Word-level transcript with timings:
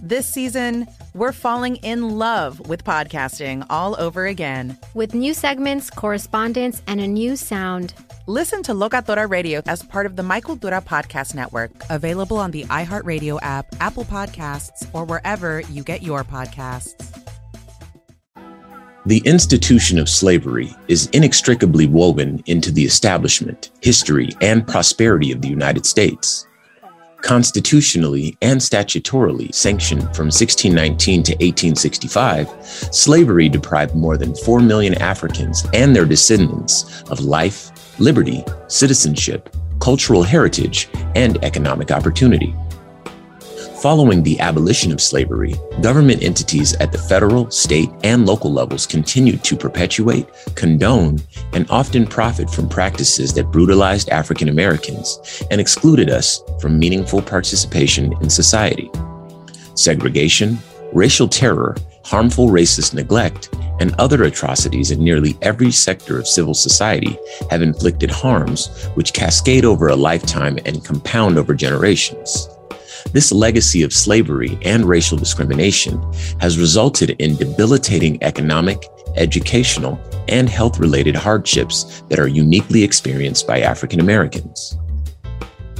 This 0.00 0.26
season, 0.26 0.86
we're 1.12 1.32
falling 1.32 1.74
in 1.76 2.18
love 2.18 2.68
with 2.68 2.84
podcasting 2.84 3.66
all 3.68 4.00
over 4.00 4.26
again. 4.26 4.78
With 4.94 5.12
new 5.12 5.34
segments, 5.34 5.90
correspondence, 5.90 6.82
and 6.86 7.00
a 7.00 7.08
new 7.08 7.34
sound. 7.34 7.94
Listen 8.28 8.62
to 8.62 8.72
Locatora 8.74 9.28
Radio 9.28 9.60
as 9.66 9.82
part 9.82 10.06
of 10.06 10.14
the 10.14 10.22
My 10.22 10.40
Cultura 10.40 10.84
Podcast 10.84 11.34
Network, 11.34 11.72
available 11.90 12.36
on 12.36 12.52
the 12.52 12.62
iHeartRadio 12.66 13.40
app, 13.42 13.74
Apple 13.80 14.04
Podcasts, 14.04 14.88
or 14.92 15.04
wherever 15.04 15.62
you 15.62 15.82
get 15.82 16.04
your 16.04 16.22
podcasts. 16.22 16.94
The 19.04 19.22
institution 19.24 19.98
of 19.98 20.08
slavery 20.08 20.70
is 20.86 21.06
inextricably 21.06 21.88
woven 21.88 22.40
into 22.46 22.70
the 22.70 22.84
establishment, 22.84 23.70
history, 23.80 24.28
and 24.40 24.64
prosperity 24.64 25.32
of 25.32 25.42
the 25.42 25.48
United 25.48 25.86
States. 25.86 26.47
Constitutionally 27.22 28.36
and 28.42 28.60
statutorily 28.60 29.52
sanctioned 29.52 30.02
from 30.14 30.26
1619 30.26 31.22
to 31.24 31.32
1865, 31.32 32.48
slavery 32.92 33.48
deprived 33.48 33.94
more 33.94 34.16
than 34.16 34.34
4 34.36 34.60
million 34.60 34.94
Africans 34.94 35.66
and 35.74 35.94
their 35.94 36.04
descendants 36.04 37.02
of 37.10 37.20
life, 37.20 37.70
liberty, 37.98 38.44
citizenship, 38.68 39.54
cultural 39.80 40.22
heritage, 40.22 40.88
and 41.16 41.42
economic 41.44 41.90
opportunity. 41.90 42.54
Following 43.82 44.24
the 44.24 44.40
abolition 44.40 44.90
of 44.90 45.00
slavery, 45.00 45.54
government 45.82 46.20
entities 46.20 46.74
at 46.76 46.90
the 46.90 46.98
federal, 46.98 47.48
state, 47.52 47.88
and 48.02 48.26
local 48.26 48.52
levels 48.52 48.88
continued 48.88 49.44
to 49.44 49.56
perpetuate, 49.56 50.26
condone, 50.56 51.20
and 51.52 51.64
often 51.70 52.04
profit 52.04 52.50
from 52.50 52.68
practices 52.68 53.32
that 53.34 53.52
brutalized 53.52 54.08
African 54.08 54.48
Americans 54.48 55.44
and 55.52 55.60
excluded 55.60 56.10
us 56.10 56.42
from 56.60 56.76
meaningful 56.76 57.22
participation 57.22 58.12
in 58.20 58.28
society. 58.28 58.90
Segregation, 59.76 60.58
racial 60.92 61.28
terror, 61.28 61.76
harmful 62.04 62.48
racist 62.48 62.94
neglect, 62.94 63.54
and 63.78 63.94
other 64.00 64.24
atrocities 64.24 64.90
in 64.90 65.04
nearly 65.04 65.38
every 65.42 65.70
sector 65.70 66.18
of 66.18 66.26
civil 66.26 66.54
society 66.54 67.16
have 67.48 67.62
inflicted 67.62 68.10
harms 68.10 68.86
which 68.94 69.12
cascade 69.12 69.64
over 69.64 69.86
a 69.86 69.94
lifetime 69.94 70.58
and 70.66 70.84
compound 70.84 71.38
over 71.38 71.54
generations. 71.54 72.48
This 73.12 73.32
legacy 73.32 73.82
of 73.82 73.92
slavery 73.92 74.58
and 74.62 74.84
racial 74.84 75.16
discrimination 75.16 76.00
has 76.40 76.58
resulted 76.58 77.10
in 77.10 77.36
debilitating 77.36 78.22
economic, 78.22 78.84
educational, 79.16 79.98
and 80.28 80.46
health 80.48 80.78
related 80.78 81.16
hardships 81.16 82.02
that 82.08 82.18
are 82.18 82.28
uniquely 82.28 82.84
experienced 82.84 83.46
by 83.46 83.60
African 83.60 84.00
Americans. 84.00 84.76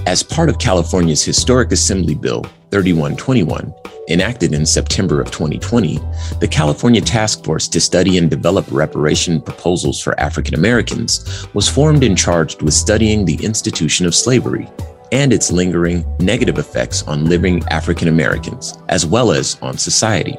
As 0.07 0.23
part 0.23 0.49
of 0.49 0.59
California's 0.59 1.23
historic 1.23 1.71
Assembly 1.71 2.15
Bill 2.15 2.45
3121, 2.71 3.75
enacted 4.09 4.55
in 4.55 4.65
September 4.65 5.21
of 5.21 5.31
2020, 5.31 6.01
the 6.41 6.49
California 6.49 7.03
Task 7.03 7.45
Force 7.45 7.69
to 7.69 7.79
study 7.79 8.17
and 8.17 8.31
develop 8.31 8.65
reparation 8.71 9.43
proposals 9.43 10.01
for 10.01 10.19
African 10.19 10.55
Americans 10.55 11.47
was 11.53 11.69
formed 11.69 12.03
and 12.03 12.17
charged 12.17 12.63
with 12.63 12.73
studying 12.73 13.27
the 13.27 13.45
institution 13.45 14.07
of 14.07 14.15
slavery 14.15 14.67
and 15.13 15.33
its 15.33 15.51
lingering 15.51 16.05
negative 16.19 16.59
effects 16.59 17.03
on 17.05 17.27
living 17.27 17.63
African 17.71 18.09
Americans, 18.09 18.79
as 18.89 19.07
well 19.07 19.33
as 19.33 19.59
on 19.63 19.79
society. 19.79 20.37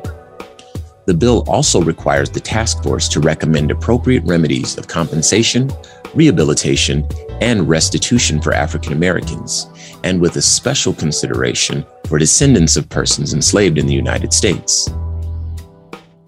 The 1.05 1.13
bill 1.13 1.43
also 1.47 1.81
requires 1.81 2.29
the 2.29 2.39
task 2.39 2.83
force 2.83 3.07
to 3.09 3.19
recommend 3.19 3.71
appropriate 3.71 4.23
remedies 4.25 4.77
of 4.77 4.87
compensation, 4.87 5.71
rehabilitation, 6.13 7.07
and 7.41 7.67
restitution 7.67 8.41
for 8.41 8.53
African 8.53 8.93
Americans, 8.93 9.67
and 10.03 10.21
with 10.21 10.35
a 10.35 10.41
special 10.41 10.93
consideration 10.93 11.85
for 12.07 12.19
descendants 12.19 12.77
of 12.77 12.89
persons 12.89 13.33
enslaved 13.33 13.77
in 13.77 13.87
the 13.87 13.93
United 13.93 14.33
States. 14.33 14.89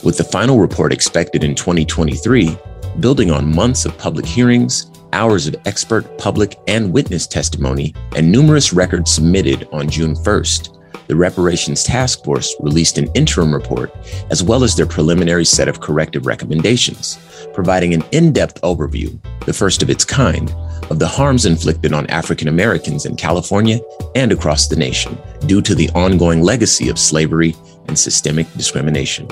With 0.03 0.17
the 0.17 0.23
final 0.23 0.59
report 0.59 0.91
expected 0.91 1.43
in 1.43 1.53
2023, 1.53 2.57
building 2.99 3.29
on 3.29 3.53
months 3.53 3.85
of 3.85 3.97
public 3.97 4.25
hearings, 4.25 4.90
hours 5.13 5.47
of 5.47 5.55
expert, 5.65 6.17
public, 6.17 6.59
and 6.67 6.91
witness 6.91 7.27
testimony, 7.27 7.93
and 8.15 8.31
numerous 8.31 8.73
records 8.73 9.11
submitted 9.11 9.67
on 9.71 9.89
June 9.89 10.15
1st, 10.15 10.77
the 11.11 11.15
Reparations 11.17 11.83
Task 11.83 12.23
Force 12.23 12.55
released 12.61 12.97
an 12.97 13.11
interim 13.15 13.53
report 13.53 13.93
as 14.29 14.41
well 14.41 14.63
as 14.63 14.75
their 14.75 14.85
preliminary 14.85 15.43
set 15.43 15.67
of 15.67 15.81
corrective 15.81 16.25
recommendations, 16.25 17.19
providing 17.53 17.93
an 17.93 18.01
in 18.13 18.31
depth 18.31 18.61
overview, 18.61 19.19
the 19.45 19.51
first 19.51 19.83
of 19.83 19.89
its 19.89 20.05
kind, 20.05 20.49
of 20.89 20.99
the 20.99 21.07
harms 21.07 21.45
inflicted 21.45 21.91
on 21.91 22.07
African 22.07 22.47
Americans 22.47 23.05
in 23.05 23.17
California 23.17 23.79
and 24.15 24.31
across 24.31 24.67
the 24.67 24.75
nation 24.77 25.17
due 25.47 25.61
to 25.61 25.75
the 25.75 25.89
ongoing 25.89 26.41
legacy 26.43 26.87
of 26.87 26.97
slavery 26.97 27.55
and 27.89 27.99
systemic 27.99 28.51
discrimination. 28.53 29.27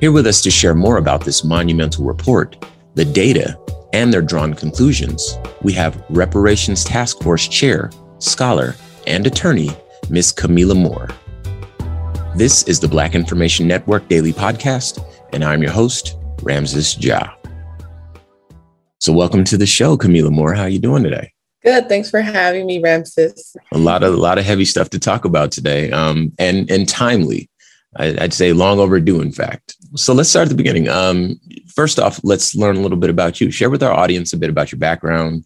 Here 0.00 0.12
with 0.12 0.26
us 0.26 0.42
to 0.42 0.50
share 0.50 0.74
more 0.74 0.98
about 0.98 1.24
this 1.24 1.44
monumental 1.44 2.04
report, 2.04 2.62
the 2.94 3.04
data, 3.06 3.58
and 3.92 4.12
their 4.12 4.22
drawn 4.22 4.54
conclusions, 4.54 5.38
we 5.62 5.72
have 5.72 6.02
Reparations 6.10 6.84
Task 6.84 7.20
Force 7.22 7.48
Chair, 7.48 7.90
Scholar, 8.18 8.74
and 9.06 9.26
Attorney, 9.26 9.70
Ms. 10.08 10.32
Kamilah 10.32 10.76
Moore. 10.76 11.08
This 12.36 12.62
is 12.64 12.80
the 12.80 12.88
Black 12.88 13.14
Information 13.14 13.66
Network 13.66 14.08
Daily 14.08 14.32
Podcast, 14.32 15.04
and 15.32 15.44
I'm 15.44 15.62
your 15.62 15.72
host, 15.72 16.16
Ramses 16.42 16.96
Ja. 16.98 17.34
So, 19.00 19.12
welcome 19.12 19.44
to 19.44 19.56
the 19.56 19.66
show, 19.66 19.96
Kamilah 19.96 20.30
Moore. 20.30 20.54
How 20.54 20.62
are 20.62 20.68
you 20.68 20.78
doing 20.78 21.02
today? 21.02 21.32
Good. 21.62 21.88
Thanks 21.88 22.08
for 22.08 22.22
having 22.22 22.66
me, 22.66 22.80
Ramses. 22.80 23.56
A 23.72 23.78
lot 23.78 24.02
of 24.02 24.14
a 24.14 24.16
lot 24.16 24.38
of 24.38 24.44
heavy 24.44 24.64
stuff 24.64 24.88
to 24.90 24.98
talk 24.98 25.24
about 25.24 25.52
today, 25.52 25.90
um, 25.90 26.32
and 26.38 26.70
and 26.70 26.88
timely. 26.88 27.49
I'd 27.96 28.32
say 28.32 28.52
long 28.52 28.78
overdue, 28.78 29.20
in 29.20 29.32
fact. 29.32 29.74
So 29.96 30.14
let's 30.14 30.28
start 30.28 30.44
at 30.44 30.48
the 30.50 30.54
beginning. 30.54 30.88
Um, 30.88 31.40
first 31.74 31.98
off, 31.98 32.20
let's 32.22 32.54
learn 32.54 32.76
a 32.76 32.80
little 32.80 32.98
bit 32.98 33.10
about 33.10 33.40
you. 33.40 33.50
Share 33.50 33.70
with 33.70 33.82
our 33.82 33.92
audience 33.92 34.32
a 34.32 34.36
bit 34.36 34.50
about 34.50 34.70
your 34.70 34.78
background, 34.78 35.44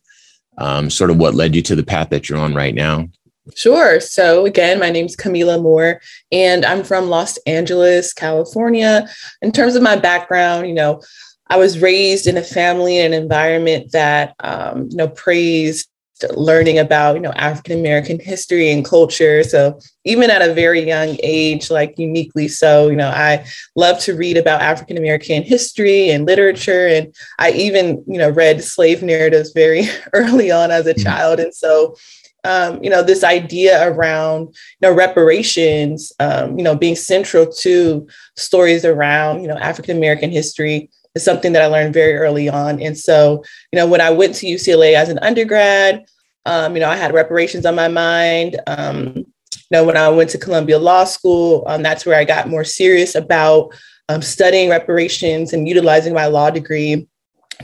um, 0.58 0.90
sort 0.90 1.10
of 1.10 1.16
what 1.16 1.34
led 1.34 1.54
you 1.54 1.62
to 1.62 1.74
the 1.74 1.82
path 1.82 2.10
that 2.10 2.28
you're 2.28 2.38
on 2.38 2.54
right 2.54 2.74
now. 2.74 3.08
Sure. 3.54 4.00
So, 4.00 4.46
again, 4.46 4.78
my 4.78 4.90
name's 4.90 5.16
Kamilah 5.16 5.62
Moore, 5.62 6.00
and 6.32 6.64
I'm 6.64 6.82
from 6.82 7.10
Los 7.10 7.38
Angeles, 7.46 8.12
California. 8.12 9.08
In 9.42 9.52
terms 9.52 9.74
of 9.74 9.82
my 9.82 9.96
background, 9.96 10.66
you 10.66 10.74
know, 10.74 11.02
I 11.48 11.56
was 11.56 11.78
raised 11.78 12.26
in 12.26 12.38
a 12.38 12.42
family 12.42 12.98
and 12.98 13.12
environment 13.12 13.92
that, 13.92 14.34
um, 14.40 14.88
you 14.90 14.96
know, 14.96 15.08
praised 15.08 15.88
learning 16.34 16.78
about, 16.78 17.14
you 17.14 17.20
know, 17.20 17.32
African 17.32 17.78
American 17.78 18.18
history 18.18 18.70
and 18.70 18.84
culture. 18.84 19.42
So 19.42 19.78
even 20.04 20.30
at 20.30 20.42
a 20.42 20.54
very 20.54 20.80
young 20.80 21.16
age, 21.22 21.70
like 21.70 21.94
uniquely 21.98 22.48
so, 22.48 22.88
you 22.88 22.96
know, 22.96 23.08
I 23.08 23.44
love 23.76 23.98
to 24.00 24.14
read 24.14 24.36
about 24.36 24.62
African 24.62 24.96
American 24.96 25.42
history 25.42 26.10
and 26.10 26.26
literature. 26.26 26.86
And 26.86 27.14
I 27.38 27.52
even, 27.52 28.04
you 28.06 28.18
know, 28.18 28.30
read 28.30 28.62
slave 28.62 29.02
narratives 29.02 29.52
very 29.52 29.88
early 30.12 30.50
on 30.50 30.70
as 30.70 30.86
a 30.86 30.94
mm-hmm. 30.94 31.02
child. 31.02 31.40
And 31.40 31.54
so 31.54 31.96
um, 32.44 32.82
you 32.84 32.90
know, 32.90 33.02
this 33.02 33.24
idea 33.24 33.90
around, 33.90 34.48
you 34.48 34.88
know, 34.88 34.92
reparations, 34.92 36.12
um, 36.20 36.58
you 36.58 36.62
know, 36.62 36.76
being 36.76 36.94
central 36.94 37.46
to 37.46 38.06
stories 38.36 38.84
around, 38.84 39.40
you 39.40 39.48
know, 39.48 39.56
African 39.56 39.96
American 39.96 40.30
history 40.30 40.90
is 41.14 41.24
something 41.24 41.52
that 41.52 41.62
I 41.62 41.66
learned 41.66 41.94
very 41.94 42.14
early 42.14 42.48
on. 42.48 42.80
And 42.82 42.98
so, 42.98 43.42
you 43.72 43.78
know, 43.78 43.86
when 43.86 44.00
I 44.00 44.10
went 44.10 44.34
to 44.36 44.46
UCLA 44.46 44.94
as 44.94 45.08
an 45.08 45.18
undergrad, 45.20 46.04
um, 46.46 46.74
you 46.74 46.80
know, 46.80 46.88
I 46.88 46.96
had 46.96 47.14
reparations 47.14 47.66
on 47.66 47.74
my 47.74 47.88
mind. 47.88 48.60
Um, 48.66 49.14
you 49.16 49.24
know, 49.70 49.84
when 49.84 49.96
I 49.96 50.08
went 50.08 50.30
to 50.30 50.38
Columbia 50.38 50.78
Law 50.78 51.04
School, 51.04 51.64
um, 51.66 51.82
that's 51.82 52.04
where 52.04 52.18
I 52.18 52.24
got 52.24 52.48
more 52.48 52.64
serious 52.64 53.14
about 53.14 53.74
um, 54.08 54.22
studying 54.22 54.68
reparations 54.68 55.52
and 55.52 55.68
utilizing 55.68 56.12
my 56.12 56.26
law 56.26 56.50
degree 56.50 57.08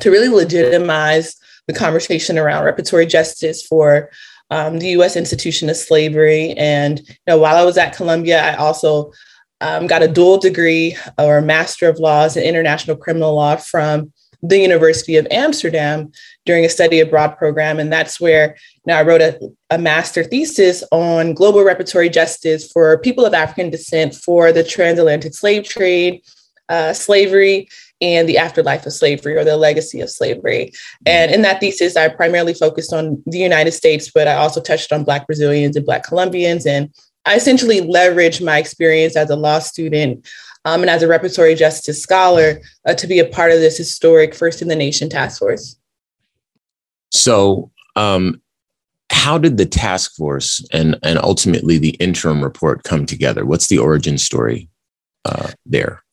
to 0.01 0.11
really 0.11 0.29
legitimize 0.29 1.37
the 1.67 1.75
conversation 1.75 2.39
around 2.39 2.65
reparatory 2.65 3.09
justice 3.09 3.65
for 3.67 4.11
um, 4.51 4.79
the 4.79 4.89
U.S. 4.91 5.17
institution 5.17 5.69
of 5.69 5.77
slavery. 5.77 6.53
And 6.53 7.01
you 7.01 7.15
know, 7.27 7.39
while 7.39 7.57
I 7.57 7.65
was 7.65 7.77
at 7.77 7.95
Columbia, 7.95 8.43
I 8.43 8.55
also 8.57 9.13
um, 9.61 9.87
got 9.87 10.03
a 10.03 10.09
dual 10.09 10.39
degree 10.39 10.97
or 11.19 11.39
a 11.39 11.43
Master 11.43 11.89
of 11.89 11.99
Laws 11.99 12.37
in 12.37 12.43
International 12.43 12.97
Criminal 12.97 13.35
Law 13.35 13.57
from 13.57 14.13
the 14.43 14.59
University 14.59 15.17
of 15.17 15.27
Amsterdam 15.31 16.11
during 16.47 16.65
a 16.65 16.69
study 16.69 17.01
abroad 17.01 17.37
program. 17.37 17.79
And 17.79 17.93
that's 17.93 18.21
where 18.21 18.57
know, 18.91 18.99
I 18.99 19.03
wrote 19.03 19.21
a, 19.21 19.39
a 19.71 19.79
master 19.79 20.25
thesis 20.25 20.85
on 20.91 21.35
global 21.35 21.61
reparatory 21.61 22.13
justice 22.13 22.71
for 22.71 22.99
people 22.99 23.25
of 23.25 23.35
African 23.35 23.71
descent 23.71 24.15
for 24.15 24.53
the 24.53 24.65
transatlantic 24.65 25.35
slave 25.35 25.65
trade, 25.65 26.23
uh, 26.69 26.93
slavery, 26.93 27.69
and 28.01 28.29
the 28.29 28.39
afterlife 28.39 28.87
of 28.87 28.93
slavery 28.93 29.37
or 29.37 29.45
the 29.45 29.57
legacy 29.57 30.01
of 30.01 30.11
slavery. 30.11 30.73
And 31.05 31.31
in 31.31 31.43
that 31.43 31.61
thesis, 31.61 31.97
I 31.97 32.09
primarily 32.09 32.55
focused 32.55 32.93
on 32.93 33.23
the 33.27 33.39
United 33.39 33.73
States, 33.73 34.11
but 34.13 34.27
I 34.27 34.35
also 34.35 34.61
touched 34.61 34.93
on 34.93 35.05
Black 35.05 35.27
Brazilians 35.27 35.77
and 35.77 35.85
Black 35.85 36.05
Colombians. 36.05 36.67
And 36.67 36.91
I 37.27 37.37
essentially 37.37 37.83
leveraged 37.83 38.43
my 38.45 38.59
experience 38.59 39.17
as 39.17 39.29
a 39.29 39.37
law 39.37 39.59
student 39.59 40.27
um, 40.65 40.83
and 40.83 40.91
as 40.91 41.03
a 41.03 41.07
reparatory 41.07 41.57
justice 41.57 42.03
scholar 42.03 42.61
uh, 42.87 42.95
to 42.95 43.07
be 43.07 43.19
a 43.19 43.25
part 43.25 43.53
of 43.53 43.61
this 43.61 43.79
historic 43.79 44.35
First 44.35 44.63
in 44.63 44.69
the 44.69 44.77
Nation 44.77 45.09
task 45.09 45.39
force. 45.39 45.77
So, 47.11 47.71
um, 47.97 48.41
how 49.11 49.39
did 49.39 49.57
the 49.57 49.67
task 49.67 50.15
force 50.15 50.65
and, 50.73 50.97
and 51.03 51.19
ultimately 51.19 51.79
the 51.79 51.91
interim 51.91 52.43
report 52.43 52.85
come 52.85 53.07
together? 53.07 53.45
What's 53.45 53.67
the 53.67 53.79
origin 53.79 54.19
story 54.19 54.69
uh, 55.25 55.51
there? 55.67 56.05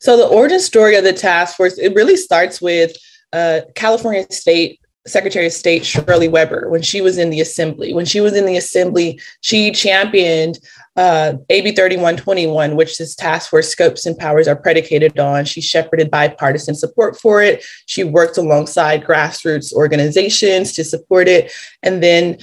So 0.00 0.16
the 0.16 0.26
origin 0.26 0.60
story 0.60 0.96
of 0.96 1.04
the 1.04 1.12
task 1.12 1.56
force, 1.56 1.78
it 1.78 1.94
really 1.94 2.16
starts 2.16 2.60
with 2.60 2.96
uh, 3.32 3.60
California 3.74 4.26
State 4.30 4.80
Secretary 5.08 5.46
of 5.46 5.52
State 5.52 5.84
Shirley 5.84 6.28
Weber 6.28 6.68
when 6.68 6.82
she 6.82 7.00
was 7.00 7.18
in 7.18 7.30
the 7.30 7.40
assembly. 7.40 7.92
When 7.92 8.04
she 8.04 8.20
was 8.20 8.34
in 8.34 8.46
the 8.46 8.56
assembly, 8.56 9.20
she 9.40 9.70
championed 9.72 10.58
uh, 10.96 11.34
AB 11.50 11.72
3121, 11.72 12.76
which 12.76 12.98
this 12.98 13.14
task 13.14 13.50
force 13.50 13.68
scopes 13.68 14.06
and 14.06 14.18
powers 14.18 14.48
are 14.48 14.56
predicated 14.56 15.18
on. 15.18 15.44
She 15.44 15.60
shepherded 15.60 16.10
bipartisan 16.10 16.74
support 16.74 17.18
for 17.18 17.42
it. 17.42 17.64
She 17.86 18.04
worked 18.04 18.38
alongside 18.38 19.04
grassroots 19.04 19.72
organizations 19.72 20.72
to 20.72 20.84
support 20.84 21.28
it. 21.28 21.52
And 21.82 22.02
then 22.02 22.38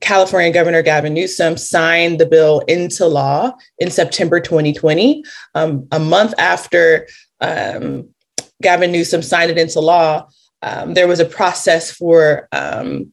California 0.00 0.52
Governor 0.52 0.82
Gavin 0.82 1.14
Newsom 1.14 1.56
signed 1.56 2.18
the 2.18 2.26
bill 2.26 2.60
into 2.60 3.06
law 3.06 3.52
in 3.78 3.90
September 3.90 4.40
2020. 4.40 5.22
Um, 5.54 5.86
a 5.92 5.98
month 5.98 6.34
after 6.38 7.06
um, 7.40 8.08
Gavin 8.62 8.92
Newsom 8.92 9.22
signed 9.22 9.50
it 9.50 9.58
into 9.58 9.80
law, 9.80 10.28
um, 10.62 10.94
there 10.94 11.08
was 11.08 11.20
a 11.20 11.24
process 11.24 11.90
for, 11.90 12.48
um, 12.52 13.12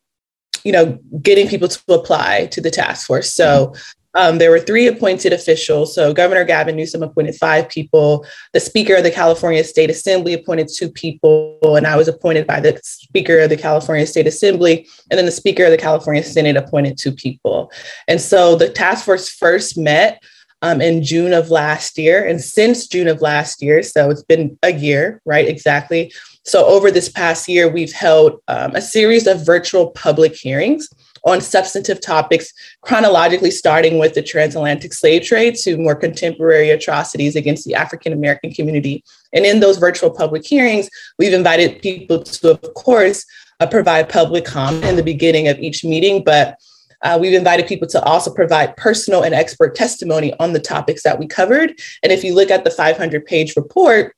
you 0.63 0.71
know, 0.71 0.99
getting 1.21 1.47
people 1.47 1.67
to 1.67 1.94
apply 1.94 2.47
to 2.47 2.61
the 2.61 2.71
task 2.71 3.07
force. 3.07 3.33
So 3.33 3.73
um, 4.17 4.39
there 4.39 4.49
were 4.49 4.59
three 4.59 4.88
appointed 4.88 5.31
officials. 5.31 5.94
So 5.94 6.11
Governor 6.11 6.44
Gavin 6.44 6.75
Newsom 6.75 7.03
appointed 7.03 7.35
five 7.35 7.69
people. 7.69 8.25
The 8.51 8.59
Speaker 8.59 8.95
of 8.95 9.03
the 9.03 9.11
California 9.11 9.63
State 9.63 9.91
Assembly 9.91 10.33
appointed 10.33 10.69
two 10.73 10.89
people, 10.89 11.59
and 11.75 11.85
I 11.85 11.95
was 11.95 12.07
appointed 12.07 12.47
by 12.47 12.59
the 12.59 12.79
Speaker 12.83 13.39
of 13.39 13.49
the 13.49 13.57
California 13.57 14.07
State 14.07 14.25
Assembly. 14.25 14.88
And 15.11 15.19
then 15.19 15.25
the 15.25 15.31
Speaker 15.31 15.65
of 15.65 15.71
the 15.71 15.77
California 15.77 16.23
Senate 16.23 16.57
appointed 16.57 16.97
two 16.97 17.11
people. 17.11 17.71
And 18.07 18.19
so 18.19 18.55
the 18.55 18.69
task 18.69 19.05
force 19.05 19.29
first 19.29 19.77
met 19.77 20.23
um, 20.63 20.81
in 20.81 21.03
June 21.03 21.33
of 21.33 21.51
last 21.51 21.97
year. 21.99 22.25
And 22.25 22.41
since 22.41 22.88
June 22.88 23.07
of 23.07 23.21
last 23.21 23.61
year, 23.61 23.83
so 23.83 24.09
it's 24.09 24.23
been 24.23 24.57
a 24.63 24.73
year, 24.73 25.21
right? 25.25 25.47
Exactly. 25.47 26.11
So 26.47 26.65
over 26.65 26.91
this 26.91 27.09
past 27.09 27.49
year, 27.49 27.67
we've 27.67 27.91
held 27.91 28.41
um, 28.47 28.73
a 28.73 28.81
series 28.81 29.27
of 29.27 29.45
virtual 29.45 29.91
public 29.91 30.33
hearings 30.33 30.88
on 31.25 31.41
substantive 31.41 31.99
topics, 31.99 32.53
chronologically 32.81 33.51
starting 33.51 33.99
with 33.99 34.13
the 34.13 34.21
transatlantic 34.21 34.94
slave 34.94 35.23
trade 35.23 35.55
to 35.55 35.77
more 35.77 35.94
contemporary 35.94 36.69
atrocities 36.69 37.35
against 37.35 37.65
the 37.65 37.75
African 37.75 38.13
American 38.13 38.53
community. 38.53 39.03
And 39.33 39.45
in 39.45 39.59
those 39.59 39.77
virtual 39.77 40.09
public 40.09 40.45
hearings, 40.45 40.89
we've 41.19 41.33
invited 41.33 41.81
people 41.81 42.23
to, 42.23 42.51
of 42.51 42.73
course, 42.75 43.25
uh, 43.59 43.67
provide 43.67 44.07
public 44.07 44.45
comment 44.45 44.85
in 44.85 44.95
the 44.95 45.03
beginning 45.03 45.49
of 45.49 45.59
each 45.59 45.83
meeting, 45.83 46.23
but 46.23 46.57
uh, 47.01 47.17
we've 47.19 47.33
invited 47.33 47.67
people 47.67 47.89
to 47.89 48.01
also 48.03 48.33
provide 48.33 48.75
personal 48.77 49.23
and 49.23 49.35
expert 49.35 49.75
testimony 49.75 50.33
on 50.39 50.53
the 50.53 50.59
topics 50.61 51.03
that 51.03 51.19
we 51.19 51.27
covered. 51.27 51.73
And 52.03 52.11
if 52.11 52.23
you 52.23 52.33
look 52.33 52.51
at 52.51 52.63
the 52.63 52.71
500 52.71 53.25
page 53.25 53.55
report, 53.57 54.15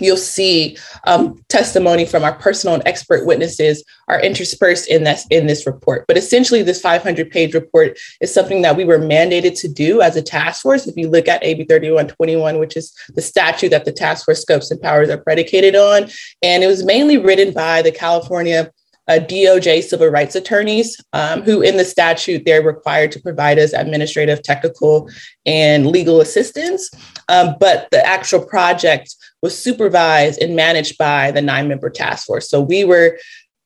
you'll 0.00 0.16
see 0.16 0.76
um, 1.06 1.42
testimony 1.48 2.06
from 2.06 2.24
our 2.24 2.34
personal 2.34 2.74
and 2.74 2.86
expert 2.86 3.26
witnesses 3.26 3.84
are 4.08 4.20
interspersed 4.20 4.88
in 4.88 5.04
this 5.04 5.26
in 5.30 5.46
this 5.46 5.66
report. 5.66 6.04
But 6.08 6.16
essentially, 6.16 6.62
this 6.62 6.80
500 6.80 7.30
page 7.30 7.54
report 7.54 7.98
is 8.20 8.32
something 8.32 8.62
that 8.62 8.76
we 8.76 8.84
were 8.84 8.98
mandated 8.98 9.58
to 9.60 9.68
do 9.68 10.00
as 10.00 10.16
a 10.16 10.22
task 10.22 10.62
force. 10.62 10.86
If 10.86 10.96
you 10.96 11.08
look 11.08 11.28
at 11.28 11.44
AB 11.44 11.64
3121, 11.64 12.58
which 12.58 12.76
is 12.76 12.92
the 13.14 13.22
statute 13.22 13.70
that 13.70 13.84
the 13.84 13.92
task 13.92 14.24
force 14.24 14.40
scopes 14.40 14.70
and 14.70 14.80
powers 14.80 15.10
are 15.10 15.18
predicated 15.18 15.76
on, 15.76 16.08
and 16.42 16.64
it 16.64 16.68
was 16.68 16.84
mainly 16.84 17.18
written 17.18 17.52
by 17.52 17.82
the 17.82 17.92
California 17.92 18.70
uh, 19.08 19.18
DOJ 19.18 19.82
civil 19.82 20.08
rights 20.08 20.36
attorneys, 20.36 21.00
um, 21.12 21.42
who 21.42 21.60
in 21.60 21.76
the 21.76 21.84
statute 21.84 22.44
they're 22.44 22.62
required 22.62 23.10
to 23.12 23.20
provide 23.20 23.58
us 23.58 23.72
administrative, 23.72 24.42
technical, 24.42 25.10
and 25.44 25.86
legal 25.86 26.20
assistance. 26.20 26.90
Um, 27.28 27.56
but 27.58 27.88
the 27.90 28.04
actual 28.06 28.44
project 28.44 29.16
was 29.42 29.58
supervised 29.58 30.40
and 30.40 30.56
managed 30.56 30.96
by 30.96 31.30
the 31.32 31.42
nine 31.42 31.68
member 31.68 31.90
task 31.90 32.26
force. 32.26 32.48
So 32.48 32.60
we 32.60 32.84
were, 32.84 33.18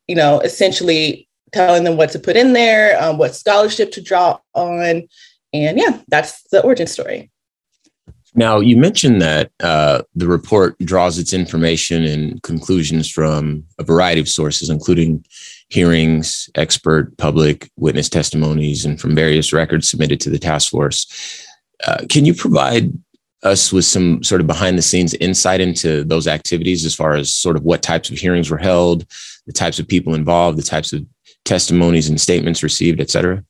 you 0.08 0.16
know, 0.16 0.40
essentially 0.40 1.28
telling 1.52 1.84
them 1.84 1.96
what 1.96 2.10
to 2.10 2.18
put 2.18 2.36
in 2.36 2.54
there, 2.54 3.00
um, 3.02 3.18
what 3.18 3.34
scholarship 3.34 3.92
to 3.92 4.00
draw 4.00 4.38
on. 4.54 5.06
And 5.52 5.78
yeah, 5.78 6.00
that's 6.08 6.42
the 6.50 6.62
origin 6.62 6.86
story. 6.86 7.30
Now, 8.34 8.60
you 8.60 8.76
mentioned 8.76 9.22
that 9.22 9.50
uh, 9.62 10.02
the 10.14 10.28
report 10.28 10.78
draws 10.80 11.18
its 11.18 11.32
information 11.32 12.04
and 12.04 12.42
conclusions 12.42 13.10
from 13.10 13.64
a 13.78 13.82
variety 13.82 14.20
of 14.20 14.28
sources, 14.28 14.68
including 14.68 15.24
hearings, 15.70 16.50
expert, 16.54 17.16
public 17.16 17.70
witness 17.76 18.10
testimonies, 18.10 18.84
and 18.84 19.00
from 19.00 19.14
various 19.14 19.54
records 19.54 19.88
submitted 19.88 20.20
to 20.20 20.30
the 20.30 20.38
task 20.38 20.70
force. 20.70 21.06
Uh, 21.86 22.04
can 22.10 22.26
you 22.26 22.34
provide 22.34 22.92
us 23.42 23.72
with 23.72 23.84
some 23.84 24.22
sort 24.22 24.40
of 24.40 24.46
behind 24.46 24.78
the 24.78 24.82
scenes 24.82 25.14
insight 25.14 25.60
into 25.60 26.04
those 26.04 26.26
activities 26.26 26.84
as 26.84 26.94
far 26.94 27.14
as 27.14 27.32
sort 27.32 27.56
of 27.56 27.64
what 27.64 27.82
types 27.82 28.10
of 28.10 28.18
hearings 28.18 28.50
were 28.50 28.58
held, 28.58 29.06
the 29.46 29.52
types 29.52 29.78
of 29.78 29.86
people 29.86 30.14
involved, 30.14 30.58
the 30.58 30.62
types 30.62 30.92
of 30.92 31.04
testimonies 31.44 32.08
and 32.08 32.20
statements 32.20 32.62
received, 32.62 33.00
et 33.00 33.10
cetera? 33.10 33.44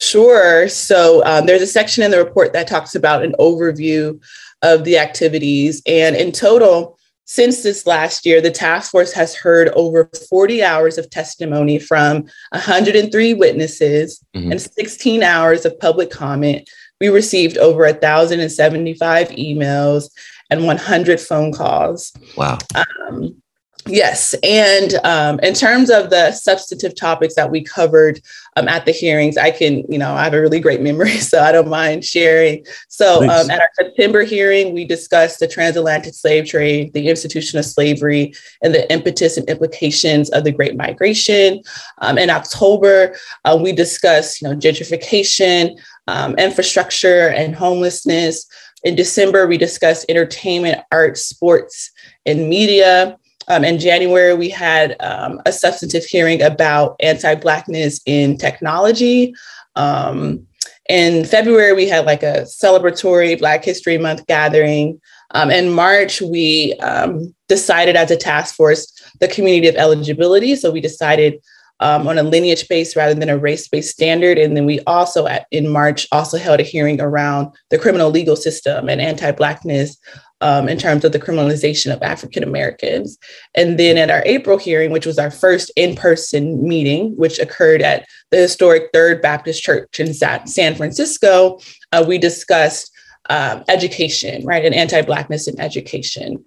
Sure. 0.00 0.68
So 0.68 1.24
um, 1.24 1.46
there's 1.46 1.62
a 1.62 1.66
section 1.66 2.04
in 2.04 2.10
the 2.10 2.22
report 2.22 2.52
that 2.52 2.68
talks 2.68 2.94
about 2.94 3.24
an 3.24 3.34
overview 3.38 4.20
of 4.62 4.84
the 4.84 4.98
activities. 4.98 5.82
And 5.86 6.14
in 6.14 6.30
total, 6.30 6.98
since 7.24 7.62
this 7.62 7.86
last 7.86 8.24
year, 8.24 8.40
the 8.40 8.50
task 8.50 8.90
force 8.90 9.12
has 9.12 9.34
heard 9.34 9.68
over 9.70 10.08
40 10.30 10.62
hours 10.62 10.98
of 10.98 11.10
testimony 11.10 11.78
from 11.78 12.24
103 12.52 13.34
witnesses 13.34 14.24
mm-hmm. 14.34 14.52
and 14.52 14.60
16 14.60 15.22
hours 15.22 15.66
of 15.66 15.78
public 15.78 16.10
comment. 16.10 16.68
We 17.00 17.08
received 17.08 17.56
over 17.58 17.84
1,075 17.84 19.28
emails 19.30 20.10
and 20.50 20.64
100 20.64 21.20
phone 21.20 21.52
calls. 21.52 22.12
Wow. 22.36 22.58
Um, 22.74 23.42
Yes. 23.88 24.34
And 24.42 24.94
um, 25.04 25.40
in 25.40 25.54
terms 25.54 25.90
of 25.90 26.10
the 26.10 26.32
substantive 26.32 26.94
topics 26.94 27.34
that 27.36 27.50
we 27.50 27.64
covered 27.64 28.20
um, 28.56 28.68
at 28.68 28.84
the 28.84 28.92
hearings, 28.92 29.36
I 29.38 29.50
can, 29.50 29.84
you 29.90 29.98
know, 29.98 30.12
I 30.12 30.24
have 30.24 30.34
a 30.34 30.40
really 30.40 30.60
great 30.60 30.82
memory, 30.82 31.10
so 31.18 31.40
I 31.42 31.52
don't 31.52 31.68
mind 31.68 32.04
sharing. 32.04 32.66
So 32.88 33.22
um, 33.22 33.50
at 33.50 33.60
our 33.60 33.70
September 33.74 34.24
hearing, 34.24 34.74
we 34.74 34.84
discussed 34.84 35.40
the 35.40 35.48
transatlantic 35.48 36.14
slave 36.14 36.46
trade, 36.46 36.92
the 36.92 37.08
institution 37.08 37.58
of 37.58 37.64
slavery, 37.64 38.34
and 38.62 38.74
the 38.74 38.90
impetus 38.92 39.36
and 39.36 39.48
implications 39.48 40.30
of 40.30 40.44
the 40.44 40.52
Great 40.52 40.76
Migration. 40.76 41.62
Um, 41.98 42.18
in 42.18 42.30
October, 42.30 43.16
uh, 43.44 43.58
we 43.60 43.72
discussed, 43.72 44.42
you 44.42 44.48
know, 44.48 44.54
gentrification, 44.54 45.78
um, 46.06 46.34
infrastructure, 46.36 47.28
and 47.28 47.54
homelessness. 47.54 48.46
In 48.84 48.94
December, 48.94 49.46
we 49.46 49.58
discussed 49.58 50.06
entertainment, 50.08 50.80
art, 50.92 51.18
sports, 51.18 51.90
and 52.26 52.48
media. 52.48 53.18
Um, 53.48 53.64
in 53.64 53.78
January, 53.78 54.34
we 54.34 54.48
had 54.50 54.96
um, 55.00 55.40
a 55.46 55.52
substantive 55.52 56.04
hearing 56.04 56.42
about 56.42 56.96
anti 57.00 57.34
Blackness 57.34 58.00
in 58.06 58.36
technology. 58.36 59.34
Um, 59.74 60.46
in 60.88 61.24
February, 61.24 61.72
we 61.74 61.88
had 61.88 62.06
like 62.06 62.22
a 62.22 62.42
celebratory 62.42 63.38
Black 63.38 63.64
History 63.64 63.98
Month 63.98 64.26
gathering. 64.26 65.00
Um, 65.32 65.50
in 65.50 65.70
March, 65.70 66.22
we 66.22 66.74
um, 66.74 67.34
decided 67.48 67.96
as 67.96 68.10
a 68.10 68.16
task 68.16 68.54
force 68.54 68.90
the 69.20 69.28
community 69.28 69.68
of 69.68 69.76
eligibility. 69.76 70.56
So 70.56 70.70
we 70.70 70.80
decided 70.80 71.40
um, 71.80 72.08
on 72.08 72.18
a 72.18 72.22
lineage 72.22 72.66
base 72.68 72.96
rather 72.96 73.14
than 73.14 73.28
a 73.28 73.38
race 73.38 73.68
based 73.68 73.90
standard. 73.90 74.38
And 74.38 74.56
then 74.56 74.66
we 74.66 74.80
also, 74.86 75.26
at, 75.26 75.46
in 75.50 75.68
March, 75.68 76.08
also 76.10 76.38
held 76.38 76.60
a 76.60 76.64
hearing 76.64 77.00
around 77.00 77.54
the 77.70 77.78
criminal 77.78 78.10
legal 78.10 78.36
system 78.36 78.88
and 78.88 79.00
anti 79.00 79.30
Blackness 79.30 79.98
um, 80.40 80.68
in 80.68 80.78
terms 80.78 81.04
of 81.04 81.12
the 81.12 81.18
criminalization 81.18 81.92
of 81.92 82.02
African 82.02 82.42
Americans. 82.42 83.18
And 83.54 83.78
then 83.78 83.98
at 83.98 84.10
our 84.10 84.22
April 84.24 84.58
hearing, 84.58 84.90
which 84.90 85.06
was 85.06 85.18
our 85.18 85.30
first 85.30 85.70
in 85.76 85.96
person 85.96 86.66
meeting, 86.66 87.16
which 87.16 87.38
occurred 87.38 87.82
at 87.82 88.06
the 88.30 88.36
historic 88.36 88.90
Third 88.92 89.20
Baptist 89.20 89.62
Church 89.62 89.98
in 89.98 90.14
San 90.14 90.74
Francisco, 90.74 91.58
uh, 91.92 92.04
we 92.06 92.18
discussed 92.18 92.90
um, 93.30 93.64
education, 93.68 94.44
right, 94.44 94.64
and 94.64 94.74
anti 94.74 95.02
Blackness 95.02 95.48
in 95.48 95.58
education. 95.60 96.44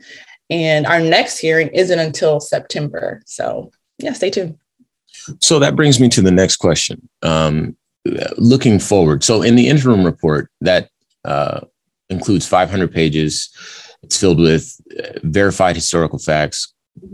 And 0.50 0.86
our 0.86 1.00
next 1.00 1.38
hearing 1.38 1.70
isn't 1.70 2.00
until 2.00 2.40
September. 2.40 3.22
So, 3.26 3.72
yeah, 4.00 4.14
stay 4.14 4.30
tuned. 4.30 4.58
So 5.40 5.60
that 5.60 5.76
brings 5.76 6.00
me 6.00 6.10
to 6.10 6.22
the 6.22 6.32
next 6.32 6.58
question. 6.58 7.08
Um, 7.22 7.78
looking 8.38 8.80
forward, 8.80 9.24
so 9.24 9.44
in 9.44 9.56
the 9.56 9.70
interim 9.70 10.04
report 10.04 10.50
that 10.62 10.90
uh, 11.24 11.62
includes 12.10 12.48
500 12.48 12.92
pages, 12.92 13.50
it's 14.04 14.20
filled 14.20 14.40
with 14.40 14.76
uh, 14.98 15.20
verified 15.24 15.76
historical 15.76 16.20
facts, 16.20 16.74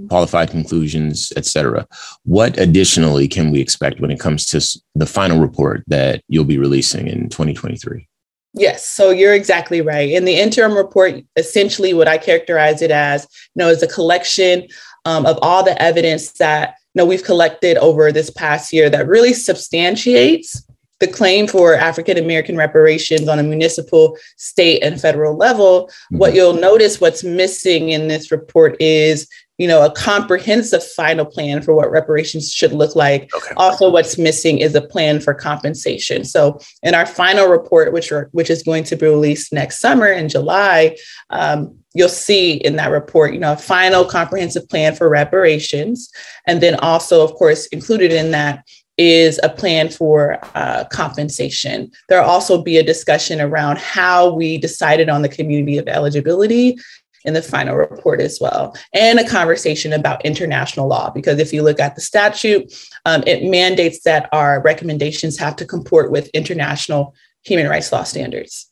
qualified 0.09 0.49
conclusions, 0.49 1.31
etc. 1.35 1.87
What 2.23 2.57
additionally 2.57 3.27
can 3.27 3.51
we 3.51 3.59
expect 3.59 3.99
when 3.99 4.11
it 4.11 4.19
comes 4.19 4.45
to 4.47 4.81
the 4.95 5.05
final 5.05 5.39
report 5.39 5.83
that 5.87 6.23
you'll 6.27 6.45
be 6.45 6.57
releasing 6.57 7.07
in 7.07 7.29
2023? 7.29 8.07
Yes, 8.53 8.87
so 8.87 9.11
you're 9.11 9.35
exactly 9.35 9.81
right. 9.81 10.09
In 10.09 10.25
the 10.25 10.39
interim 10.39 10.75
report, 10.75 11.21
essentially 11.35 11.93
what 11.93 12.07
I 12.07 12.17
characterize 12.17 12.81
it 12.81 12.89
as, 12.89 13.27
you 13.53 13.63
know, 13.63 13.69
is 13.69 13.83
a 13.83 13.87
collection 13.87 14.67
um, 15.05 15.25
of 15.25 15.37
all 15.41 15.63
the 15.63 15.79
evidence 15.81 16.31
that 16.33 16.75
you 16.93 17.03
know, 17.03 17.05
we've 17.05 17.23
collected 17.23 17.77
over 17.77 18.11
this 18.11 18.31
past 18.31 18.73
year 18.73 18.89
that 18.89 19.07
really 19.07 19.33
substantiates 19.33 20.66
the 20.99 21.07
claim 21.07 21.47
for 21.47 21.75
African 21.75 22.17
American 22.17 22.57
reparations 22.57 23.27
on 23.27 23.39
a 23.39 23.43
municipal, 23.43 24.17
state, 24.37 24.83
and 24.83 24.99
federal 24.99 25.35
level. 25.35 25.85
Mm-hmm. 25.87 26.17
What 26.17 26.33
you'll 26.33 26.53
notice 26.53 26.99
what's 26.99 27.23
missing 27.23 27.89
in 27.89 28.07
this 28.07 28.31
report 28.31 28.75
is 28.79 29.27
you 29.57 29.67
know 29.67 29.83
a 29.83 29.91
comprehensive 29.91 30.83
final 30.83 31.25
plan 31.25 31.63
for 31.63 31.73
what 31.73 31.89
reparations 31.89 32.53
should 32.53 32.73
look 32.73 32.95
like 32.95 33.27
okay. 33.35 33.55
also 33.57 33.89
what's 33.89 34.17
missing 34.17 34.59
is 34.59 34.75
a 34.75 34.81
plan 34.81 35.19
for 35.19 35.33
compensation 35.33 36.23
so 36.23 36.59
in 36.83 36.93
our 36.93 37.07
final 37.07 37.47
report 37.47 37.91
which 37.91 38.11
are 38.11 38.29
which 38.33 38.51
is 38.51 38.61
going 38.61 38.83
to 38.83 38.95
be 38.95 39.07
released 39.07 39.51
next 39.51 39.79
summer 39.79 40.05
in 40.05 40.29
july 40.29 40.95
um, 41.31 41.75
you'll 41.97 42.09
see 42.09 42.53
in 42.53 42.75
that 42.75 42.91
report, 42.91 43.33
you 43.33 43.39
know, 43.39 43.53
a 43.53 43.57
final 43.57 44.05
comprehensive 44.05 44.69
plan 44.69 44.93
for 44.93 45.09
reparations. 45.09 46.11
And 46.45 46.61
then 46.61 46.75
also, 46.75 47.23
of 47.23 47.33
course, 47.33 47.65
included 47.67 48.11
in 48.11 48.29
that 48.31 48.63
is 48.97 49.39
a 49.43 49.49
plan 49.49 49.89
for 49.89 50.39
uh, 50.55 50.85
compensation. 50.85 51.91
There'll 52.09 52.29
also 52.29 52.61
be 52.61 52.77
a 52.77 52.83
discussion 52.83 53.39
around 53.39 53.77
how 53.77 54.33
we 54.33 54.57
decided 54.57 55.09
on 55.09 55.21
the 55.21 55.29
community 55.29 55.77
of 55.77 55.87
eligibility 55.87 56.77
in 57.23 57.33
the 57.33 57.41
final 57.41 57.75
report 57.75 58.21
as 58.21 58.39
well, 58.39 58.75
and 58.93 59.19
a 59.19 59.27
conversation 59.27 59.91
about 59.91 60.23
international 60.23 60.87
law. 60.87 61.09
Because 61.09 61.39
if 61.39 61.51
you 61.51 61.61
look 61.61 61.79
at 61.79 61.95
the 61.95 62.01
statute, 62.01 62.73
um, 63.05 63.23
it 63.27 63.43
mandates 63.43 64.03
that 64.03 64.29
our 64.31 64.61
recommendations 64.61 65.37
have 65.37 65.55
to 65.57 65.65
comport 65.65 66.09
with 66.09 66.29
international 66.29 67.13
human 67.43 67.67
rights 67.67 67.91
law 67.91 68.03
standards. 68.03 68.71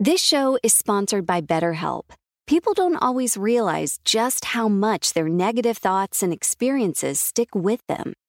This 0.00 0.20
show 0.20 0.58
is 0.62 0.74
sponsored 0.74 1.26
by 1.26 1.40
BetterHelp. 1.40 2.04
People 2.46 2.74
don't 2.74 2.96
always 2.96 3.36
realize 3.36 4.00
just 4.04 4.46
how 4.46 4.68
much 4.68 5.12
their 5.12 5.28
negative 5.28 5.78
thoughts 5.78 6.22
and 6.22 6.32
experiences 6.32 7.20
stick 7.20 7.54
with 7.54 7.86
them 7.86 8.14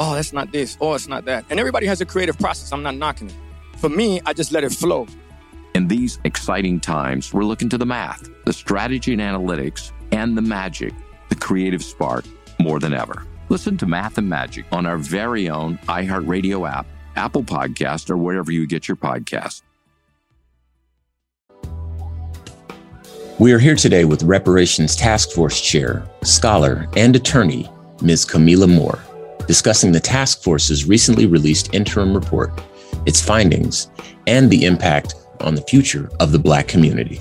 Oh, 0.00 0.14
that's 0.14 0.32
not 0.32 0.50
this. 0.50 0.76
Oh, 0.80 0.94
it's 0.94 1.08
not 1.08 1.24
that. 1.26 1.44
And 1.50 1.60
everybody 1.60 1.86
has 1.86 2.00
a 2.00 2.06
creative 2.06 2.38
process. 2.38 2.72
I'm 2.72 2.82
not 2.82 2.96
knocking 2.96 3.28
it. 3.28 3.36
For 3.78 3.88
me, 3.88 4.20
I 4.26 4.32
just 4.32 4.52
let 4.52 4.64
it 4.64 4.72
flow. 4.72 5.06
In 5.74 5.88
these 5.88 6.18
exciting 6.24 6.80
times, 6.80 7.32
we're 7.32 7.44
looking 7.44 7.68
to 7.68 7.78
the 7.78 7.86
math, 7.86 8.28
the 8.44 8.52
strategy 8.52 9.12
and 9.12 9.20
analytics, 9.20 9.92
and 10.12 10.36
the 10.36 10.42
magic, 10.42 10.92
the 11.28 11.36
creative 11.36 11.82
spark, 11.82 12.24
more 12.60 12.78
than 12.78 12.94
ever. 12.94 13.26
Listen 13.48 13.76
to 13.78 13.86
Math 13.86 14.16
and 14.18 14.28
Magic 14.28 14.64
on 14.72 14.86
our 14.86 14.96
very 14.96 15.48
own 15.48 15.78
iHeartRadio 15.88 16.68
app, 16.68 16.86
Apple 17.16 17.42
Podcast, 17.42 18.10
or 18.10 18.16
wherever 18.16 18.50
you 18.50 18.66
get 18.66 18.88
your 18.88 18.96
podcast. 18.96 19.62
We 23.38 23.52
are 23.52 23.58
here 23.58 23.74
today 23.74 24.04
with 24.04 24.22
Reparations 24.22 24.94
Task 24.94 25.32
Force 25.32 25.60
Chair, 25.60 26.08
scholar, 26.22 26.88
and 26.96 27.16
attorney, 27.16 27.68
Ms. 28.00 28.24
Kamilah 28.24 28.72
Moore, 28.72 29.00
discussing 29.46 29.92
the 29.92 30.00
task 30.00 30.42
force's 30.42 30.86
recently 30.86 31.26
released 31.26 31.74
interim 31.74 32.14
report, 32.14 32.60
its 33.06 33.20
findings, 33.20 33.90
and 34.26 34.50
the 34.50 34.64
impact 34.64 35.14
on 35.40 35.54
the 35.54 35.62
future 35.62 36.10
of 36.20 36.32
the 36.32 36.38
Black 36.38 36.68
community. 36.68 37.20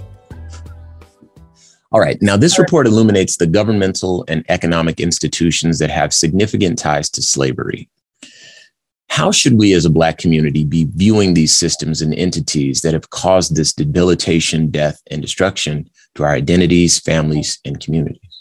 All 1.92 2.00
right, 2.00 2.20
now 2.22 2.36
this 2.36 2.58
report 2.58 2.88
illuminates 2.88 3.38
the 3.38 3.46
governmental 3.46 4.26
and 4.28 4.44
economic 4.50 5.00
institutions 5.00 5.78
that 5.78 5.92
have 5.92 6.12
significant 6.12 6.80
ties 6.80 7.10
to 7.12 7.22
slavery. 7.22 7.88
How 9.10 9.32
should 9.32 9.60
we 9.60 9.74
as 9.74 9.86
a 9.86 9.92
Black 9.92 10.18
community 10.18 10.64
be 10.64 10.88
viewing 10.96 11.36
these 11.36 11.56
systems 11.56 12.02
and 12.02 12.16
entities 12.16 12.82
that 12.82 12.94
have 12.94 13.12
caused 13.12 13.56
this 13.56 13.72
debilitation, 13.72 14.72
death, 14.72 15.04
and 15.12 15.22
destruction 15.22 15.88
to 16.16 16.24
our 16.24 16.32
identities, 16.32 16.98
families, 16.98 17.60
and 17.64 17.80
communities? 17.80 18.33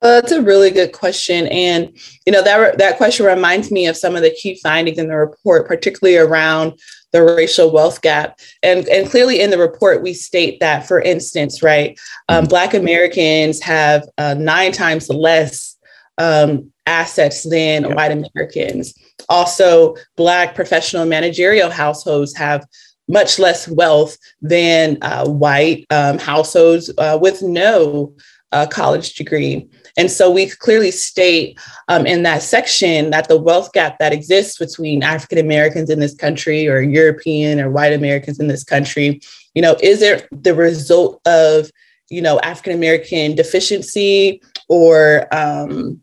Uh, 0.00 0.20
that's 0.20 0.32
a 0.32 0.42
really 0.42 0.70
good 0.70 0.92
question, 0.92 1.48
and 1.48 1.90
you 2.24 2.32
know 2.32 2.42
that 2.42 2.78
that 2.78 2.96
question 2.96 3.26
reminds 3.26 3.72
me 3.72 3.86
of 3.86 3.96
some 3.96 4.14
of 4.14 4.22
the 4.22 4.30
key 4.30 4.58
findings 4.62 4.96
in 4.96 5.08
the 5.08 5.16
report, 5.16 5.66
particularly 5.66 6.16
around 6.16 6.78
the 7.12 7.22
racial 7.22 7.72
wealth 7.72 8.00
gap. 8.00 8.38
And 8.62 8.86
and 8.88 9.10
clearly 9.10 9.40
in 9.40 9.50
the 9.50 9.58
report 9.58 10.02
we 10.02 10.14
state 10.14 10.60
that, 10.60 10.86
for 10.86 11.00
instance, 11.00 11.62
right, 11.62 11.98
um, 12.28 12.42
mm-hmm. 12.42 12.48
Black 12.48 12.74
Americans 12.74 13.60
have 13.62 14.08
uh, 14.18 14.34
nine 14.34 14.72
times 14.72 15.08
less 15.08 15.76
um, 16.18 16.70
assets 16.86 17.48
than 17.48 17.84
yep. 17.84 17.96
white 17.96 18.12
Americans. 18.12 18.94
Also, 19.28 19.96
Black 20.16 20.54
professional 20.54 21.06
managerial 21.06 21.70
households 21.70 22.36
have 22.36 22.64
much 23.08 23.38
less 23.38 23.66
wealth 23.66 24.16
than 24.42 24.98
uh, 25.02 25.26
white 25.26 25.86
um, 25.90 26.18
households 26.18 26.92
uh, 26.98 27.18
with 27.20 27.42
no 27.42 28.14
uh, 28.52 28.66
college 28.66 29.14
degree. 29.14 29.68
And 29.98 30.10
so 30.10 30.30
we 30.30 30.48
clearly 30.48 30.92
state 30.92 31.58
um, 31.88 32.06
in 32.06 32.22
that 32.22 32.42
section 32.42 33.10
that 33.10 33.28
the 33.28 33.36
wealth 33.36 33.72
gap 33.72 33.98
that 33.98 34.12
exists 34.12 34.56
between 34.56 35.02
African 35.02 35.38
Americans 35.38 35.90
in 35.90 35.98
this 35.98 36.14
country 36.14 36.68
or 36.68 36.80
European 36.80 37.60
or 37.60 37.68
white 37.68 37.92
Americans 37.92 38.38
in 38.38 38.46
this 38.46 38.64
country, 38.64 39.20
you 39.54 39.60
know, 39.60 39.76
is 39.82 40.00
it 40.00 40.28
the 40.30 40.54
result 40.54 41.20
of, 41.26 41.70
you 42.08 42.22
know, 42.22 42.38
African 42.40 42.72
American 42.72 43.34
deficiency 43.34 44.40
or, 44.68 45.26
um, 45.34 46.00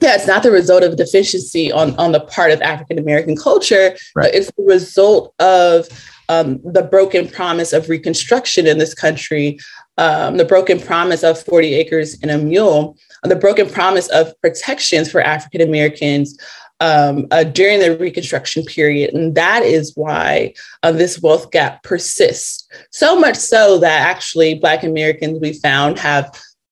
yeah, 0.00 0.14
it's 0.14 0.26
not 0.26 0.42
the 0.42 0.50
result 0.50 0.82
of 0.82 0.96
deficiency 0.96 1.70
on, 1.70 1.94
on 1.96 2.12
the 2.12 2.20
part 2.20 2.50
of 2.50 2.60
African 2.62 2.98
American 2.98 3.36
culture, 3.36 3.96
right. 4.16 4.24
but 4.24 4.34
it's 4.34 4.50
the 4.56 4.64
result 4.64 5.34
of 5.38 5.86
um, 6.30 6.60
the 6.64 6.82
broken 6.82 7.28
promise 7.28 7.72
of 7.72 7.88
Reconstruction 7.88 8.66
in 8.66 8.78
this 8.78 8.94
country, 8.94 9.58
um, 9.98 10.36
the 10.36 10.44
broken 10.44 10.80
promise 10.80 11.22
of 11.22 11.42
40 11.42 11.74
acres 11.74 12.18
and 12.22 12.30
a 12.30 12.38
mule, 12.38 12.96
the 13.22 13.36
broken 13.36 13.68
promise 13.68 14.08
of 14.08 14.32
protections 14.40 15.10
for 15.10 15.20
African 15.20 15.60
Americans 15.60 16.38
um, 16.80 17.26
uh, 17.30 17.44
during 17.44 17.78
the 17.78 17.96
Reconstruction 17.96 18.64
period. 18.64 19.14
And 19.14 19.34
that 19.34 19.62
is 19.62 19.92
why 19.94 20.54
uh, 20.82 20.92
this 20.92 21.20
wealth 21.20 21.50
gap 21.50 21.82
persists. 21.82 22.66
So 22.90 23.18
much 23.18 23.36
so 23.36 23.78
that 23.78 24.08
actually 24.08 24.54
Black 24.54 24.82
Americans 24.82 25.38
we 25.40 25.52
found 25.52 25.98
have 25.98 26.30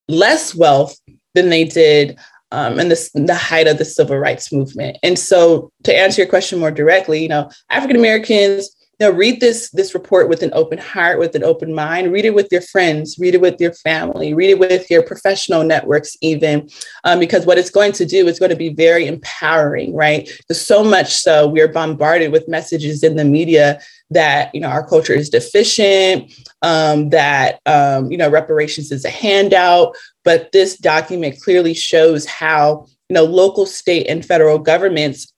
less 0.08 0.54
wealth 0.54 0.98
than 1.34 1.50
they 1.50 1.64
did 1.64 2.18
um, 2.50 2.80
in 2.80 2.88
the 2.88 3.38
height 3.38 3.66
of 3.66 3.76
the 3.76 3.84
civil 3.84 4.16
rights 4.16 4.50
movement. 4.50 4.96
And 5.02 5.18
so, 5.18 5.70
to 5.84 5.94
answer 5.94 6.22
your 6.22 6.30
question 6.30 6.58
more 6.58 6.70
directly, 6.70 7.22
you 7.22 7.28
know, 7.28 7.50
African 7.68 7.96
Americans 7.96 8.74
now 9.00 9.10
read 9.10 9.40
this 9.40 9.70
this 9.70 9.94
report 9.94 10.28
with 10.28 10.42
an 10.42 10.50
open 10.54 10.78
heart 10.78 11.18
with 11.18 11.34
an 11.34 11.44
open 11.44 11.74
mind. 11.74 12.12
Read 12.12 12.24
it 12.24 12.34
with 12.34 12.48
your 12.50 12.60
friends. 12.60 13.16
Read 13.18 13.34
it 13.34 13.40
with 13.40 13.60
your 13.60 13.72
family. 13.72 14.34
Read 14.34 14.50
it 14.50 14.58
with 14.58 14.90
your 14.90 15.02
professional 15.02 15.62
networks 15.62 16.16
even 16.20 16.68
um, 17.04 17.18
because 17.18 17.46
what 17.46 17.58
it's 17.58 17.70
going 17.70 17.92
to 17.92 18.04
do 18.04 18.26
is 18.26 18.38
going 18.38 18.50
to 18.50 18.56
be 18.56 18.70
very 18.70 19.06
empowering 19.06 19.94
right? 19.94 20.28
So 20.50 20.82
much 20.82 21.14
so 21.14 21.46
we're 21.46 21.72
bombarded 21.72 22.32
with 22.32 22.48
messages 22.48 23.02
in 23.02 23.16
the 23.16 23.24
media 23.24 23.80
that 24.10 24.54
you 24.54 24.60
know 24.60 24.68
our 24.68 24.86
culture 24.86 25.12
is 25.12 25.28
deficient 25.30 26.32
um, 26.62 27.10
that 27.10 27.60
um, 27.66 28.10
you 28.10 28.18
know 28.18 28.30
reparations 28.30 28.90
is 28.90 29.04
a 29.04 29.10
handout. 29.10 29.96
But 30.24 30.52
this 30.52 30.76
document 30.76 31.40
clearly 31.40 31.74
shows 31.74 32.26
how 32.26 32.86
you 33.08 33.14
know 33.14 33.24
local 33.24 33.66
state 33.66 34.06
and 34.08 34.24
federal 34.24 34.58
governments 34.58 35.32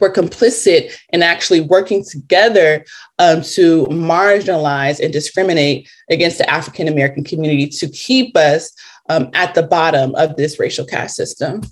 were 0.00 0.12
complicit 0.12 0.92
in 1.12 1.22
actually 1.22 1.60
working 1.60 2.04
together 2.04 2.84
um, 3.18 3.42
to 3.42 3.86
marginalize 3.86 5.00
and 5.00 5.12
discriminate 5.12 5.88
against 6.10 6.38
the 6.38 6.48
African 6.50 6.88
American 6.88 7.24
community 7.24 7.66
to 7.68 7.88
keep 7.88 8.36
us 8.36 8.72
um, 9.08 9.30
at 9.34 9.54
the 9.54 9.62
bottom 9.62 10.14
of 10.14 10.36
this 10.36 10.58
racial 10.58 10.84
caste 10.84 11.16
system. 11.16 11.62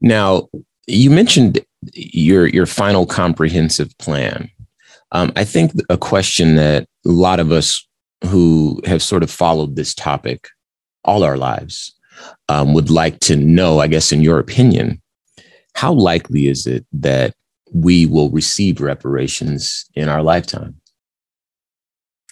Now, 0.00 0.48
you 0.86 1.10
mentioned 1.10 1.64
your 1.94 2.46
your 2.46 2.66
final 2.66 3.06
comprehensive 3.06 3.96
plan. 3.98 4.50
Um, 5.12 5.32
I 5.36 5.44
think 5.44 5.72
a 5.88 5.96
question 5.96 6.56
that 6.56 6.88
a 7.06 7.10
lot 7.10 7.40
of 7.40 7.52
us 7.52 7.86
who 8.24 8.80
have 8.84 9.02
sort 9.02 9.22
of 9.22 9.30
followed 9.30 9.76
this 9.76 9.94
topic 9.94 10.48
all 11.04 11.22
our 11.22 11.36
lives 11.36 11.94
um, 12.48 12.74
would 12.74 12.90
like 12.90 13.20
to 13.20 13.36
know, 13.36 13.78
I 13.78 13.86
guess, 13.86 14.12
in 14.12 14.22
your 14.22 14.38
opinion, 14.38 15.00
how 15.76 15.92
likely 15.92 16.48
is 16.48 16.66
it 16.66 16.86
that 16.90 17.34
we 17.70 18.06
will 18.06 18.30
receive 18.30 18.80
reparations 18.80 19.84
in 19.94 20.08
our 20.08 20.22
lifetime? 20.22 20.80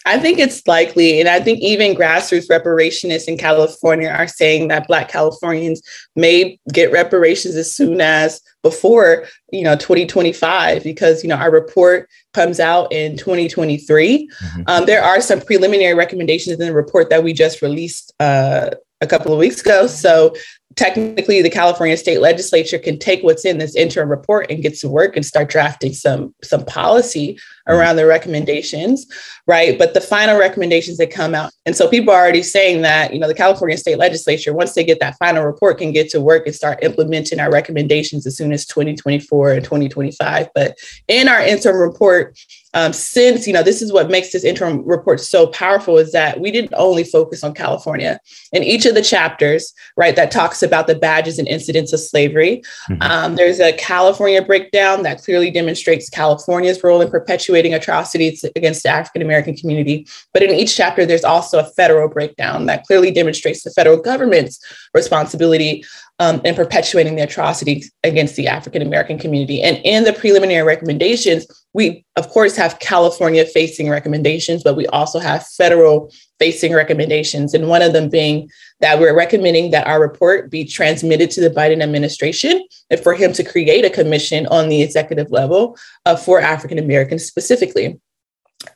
I 0.06 0.18
think 0.18 0.38
it's 0.38 0.66
likely. 0.66 1.20
And 1.20 1.28
I 1.28 1.40
think 1.40 1.60
even 1.60 1.94
grassroots 1.94 2.48
reparationists 2.48 3.28
in 3.28 3.38
California 3.38 4.08
are 4.08 4.26
saying 4.26 4.68
that 4.68 4.86
Black 4.86 5.08
Californians 5.08 5.82
may 6.16 6.58
get 6.72 6.92
reparations 6.92 7.54
as 7.54 7.74
soon 7.74 8.00
as 8.00 8.40
before, 8.62 9.26
you 9.50 9.62
know, 9.62 9.76
2025, 9.76 10.82
because, 10.82 11.22
you 11.22 11.28
know, 11.28 11.36
our 11.36 11.50
report 11.50 12.08
comes 12.32 12.60
out 12.60 12.92
in 12.92 13.16
2023. 13.16 14.28
Mm-hmm. 14.28 14.62
Um, 14.66 14.86
there 14.86 15.02
are 15.02 15.20
some 15.22 15.40
preliminary 15.40 15.94
recommendations 15.94 16.58
in 16.58 16.66
the 16.66 16.72
report 16.72 17.08
that 17.10 17.24
we 17.24 17.32
just 17.32 17.62
released 17.62 18.12
uh, 18.20 18.70
a 19.00 19.06
couple 19.06 19.32
of 19.32 19.38
weeks 19.38 19.60
ago. 19.60 19.86
So 19.86 20.34
technically 20.76 21.40
the 21.40 21.50
California 21.50 21.96
state 21.96 22.20
legislature 22.20 22.78
can 22.78 22.98
take 22.98 23.22
what's 23.22 23.44
in 23.44 23.58
this 23.58 23.76
interim 23.76 24.08
report 24.08 24.50
and 24.50 24.62
get 24.62 24.74
to 24.74 24.88
work 24.88 25.16
and 25.16 25.24
start 25.24 25.48
drafting 25.48 25.92
some 25.92 26.34
some 26.42 26.64
policy 26.64 27.34
mm-hmm. 27.34 27.72
around 27.72 27.96
the 27.96 28.06
recommendations 28.06 29.06
right 29.46 29.78
but 29.78 29.94
the 29.94 30.00
final 30.00 30.38
recommendations 30.38 30.98
that 30.98 31.10
come 31.10 31.34
out 31.34 31.52
and 31.66 31.76
so 31.76 31.88
people 31.88 32.12
are 32.12 32.20
already 32.20 32.42
saying 32.42 32.82
that 32.82 33.12
you 33.12 33.20
know 33.20 33.28
the 33.28 33.34
California 33.34 33.76
state 33.76 33.98
legislature 33.98 34.52
once 34.52 34.74
they 34.74 34.84
get 34.84 35.00
that 35.00 35.16
final 35.18 35.44
report 35.44 35.78
can 35.78 35.92
get 35.92 36.08
to 36.08 36.20
work 36.20 36.46
and 36.46 36.54
start 36.54 36.82
implementing 36.82 37.40
our 37.40 37.50
recommendations 37.50 38.26
as 38.26 38.36
soon 38.36 38.52
as 38.52 38.66
2024 38.66 39.52
and 39.52 39.64
2025 39.64 40.48
but 40.54 40.76
in 41.08 41.28
our 41.28 41.40
interim 41.40 41.78
report 41.78 42.36
um, 42.74 42.92
since 42.92 43.46
you 43.46 43.52
know 43.52 43.62
this 43.62 43.80
is 43.80 43.92
what 43.92 44.10
makes 44.10 44.32
this 44.32 44.44
interim 44.44 44.84
report 44.84 45.20
so 45.20 45.46
powerful 45.46 45.96
is 45.96 46.12
that 46.12 46.40
we 46.40 46.50
didn't 46.50 46.74
only 46.76 47.04
focus 47.04 47.42
on 47.42 47.54
california 47.54 48.20
in 48.52 48.62
each 48.62 48.84
of 48.84 48.94
the 48.94 49.02
chapters 49.02 49.72
right 49.96 50.16
that 50.16 50.30
talks 50.30 50.62
about 50.62 50.86
the 50.86 50.94
badges 50.94 51.38
and 51.38 51.48
incidents 51.48 51.92
of 51.92 52.00
slavery 52.00 52.62
mm-hmm. 52.90 53.00
um, 53.02 53.36
there's 53.36 53.60
a 53.60 53.72
california 53.74 54.42
breakdown 54.42 55.02
that 55.02 55.22
clearly 55.22 55.50
demonstrates 55.50 56.10
california's 56.10 56.82
role 56.84 57.00
in 57.00 57.10
perpetuating 57.10 57.72
atrocities 57.72 58.44
against 58.56 58.82
the 58.82 58.88
african 58.88 59.22
american 59.22 59.56
community 59.56 60.06
but 60.32 60.42
in 60.42 60.50
each 60.50 60.76
chapter 60.76 61.06
there's 61.06 61.24
also 61.24 61.58
a 61.58 61.64
federal 61.64 62.08
breakdown 62.08 62.66
that 62.66 62.84
clearly 62.84 63.10
demonstrates 63.10 63.62
the 63.62 63.70
federal 63.70 63.96
government's 63.96 64.60
responsibility 64.92 65.84
um, 66.20 66.40
and 66.44 66.54
perpetuating 66.54 67.16
the 67.16 67.22
atrocities 67.22 67.90
against 68.04 68.36
the 68.36 68.46
African 68.46 68.82
American 68.82 69.18
community. 69.18 69.62
And 69.62 69.78
in 69.84 70.04
the 70.04 70.12
preliminary 70.12 70.62
recommendations, 70.62 71.46
we, 71.72 72.04
of 72.16 72.28
course, 72.28 72.56
have 72.56 72.78
California 72.78 73.44
facing 73.44 73.90
recommendations, 73.90 74.62
but 74.62 74.76
we 74.76 74.86
also 74.88 75.18
have 75.18 75.46
federal 75.46 76.12
facing 76.38 76.72
recommendations. 76.72 77.52
And 77.52 77.68
one 77.68 77.82
of 77.82 77.92
them 77.92 78.08
being 78.08 78.48
that 78.80 79.00
we're 79.00 79.16
recommending 79.16 79.72
that 79.72 79.86
our 79.86 80.00
report 80.00 80.50
be 80.50 80.64
transmitted 80.64 81.30
to 81.32 81.40
the 81.40 81.50
Biden 81.50 81.82
administration 81.82 82.64
and 82.90 83.00
for 83.00 83.14
him 83.14 83.32
to 83.32 83.42
create 83.42 83.84
a 83.84 83.90
commission 83.90 84.46
on 84.46 84.68
the 84.68 84.82
executive 84.82 85.30
level 85.32 85.76
uh, 86.06 86.16
for 86.16 86.40
African 86.40 86.78
Americans 86.78 87.24
specifically. 87.24 87.98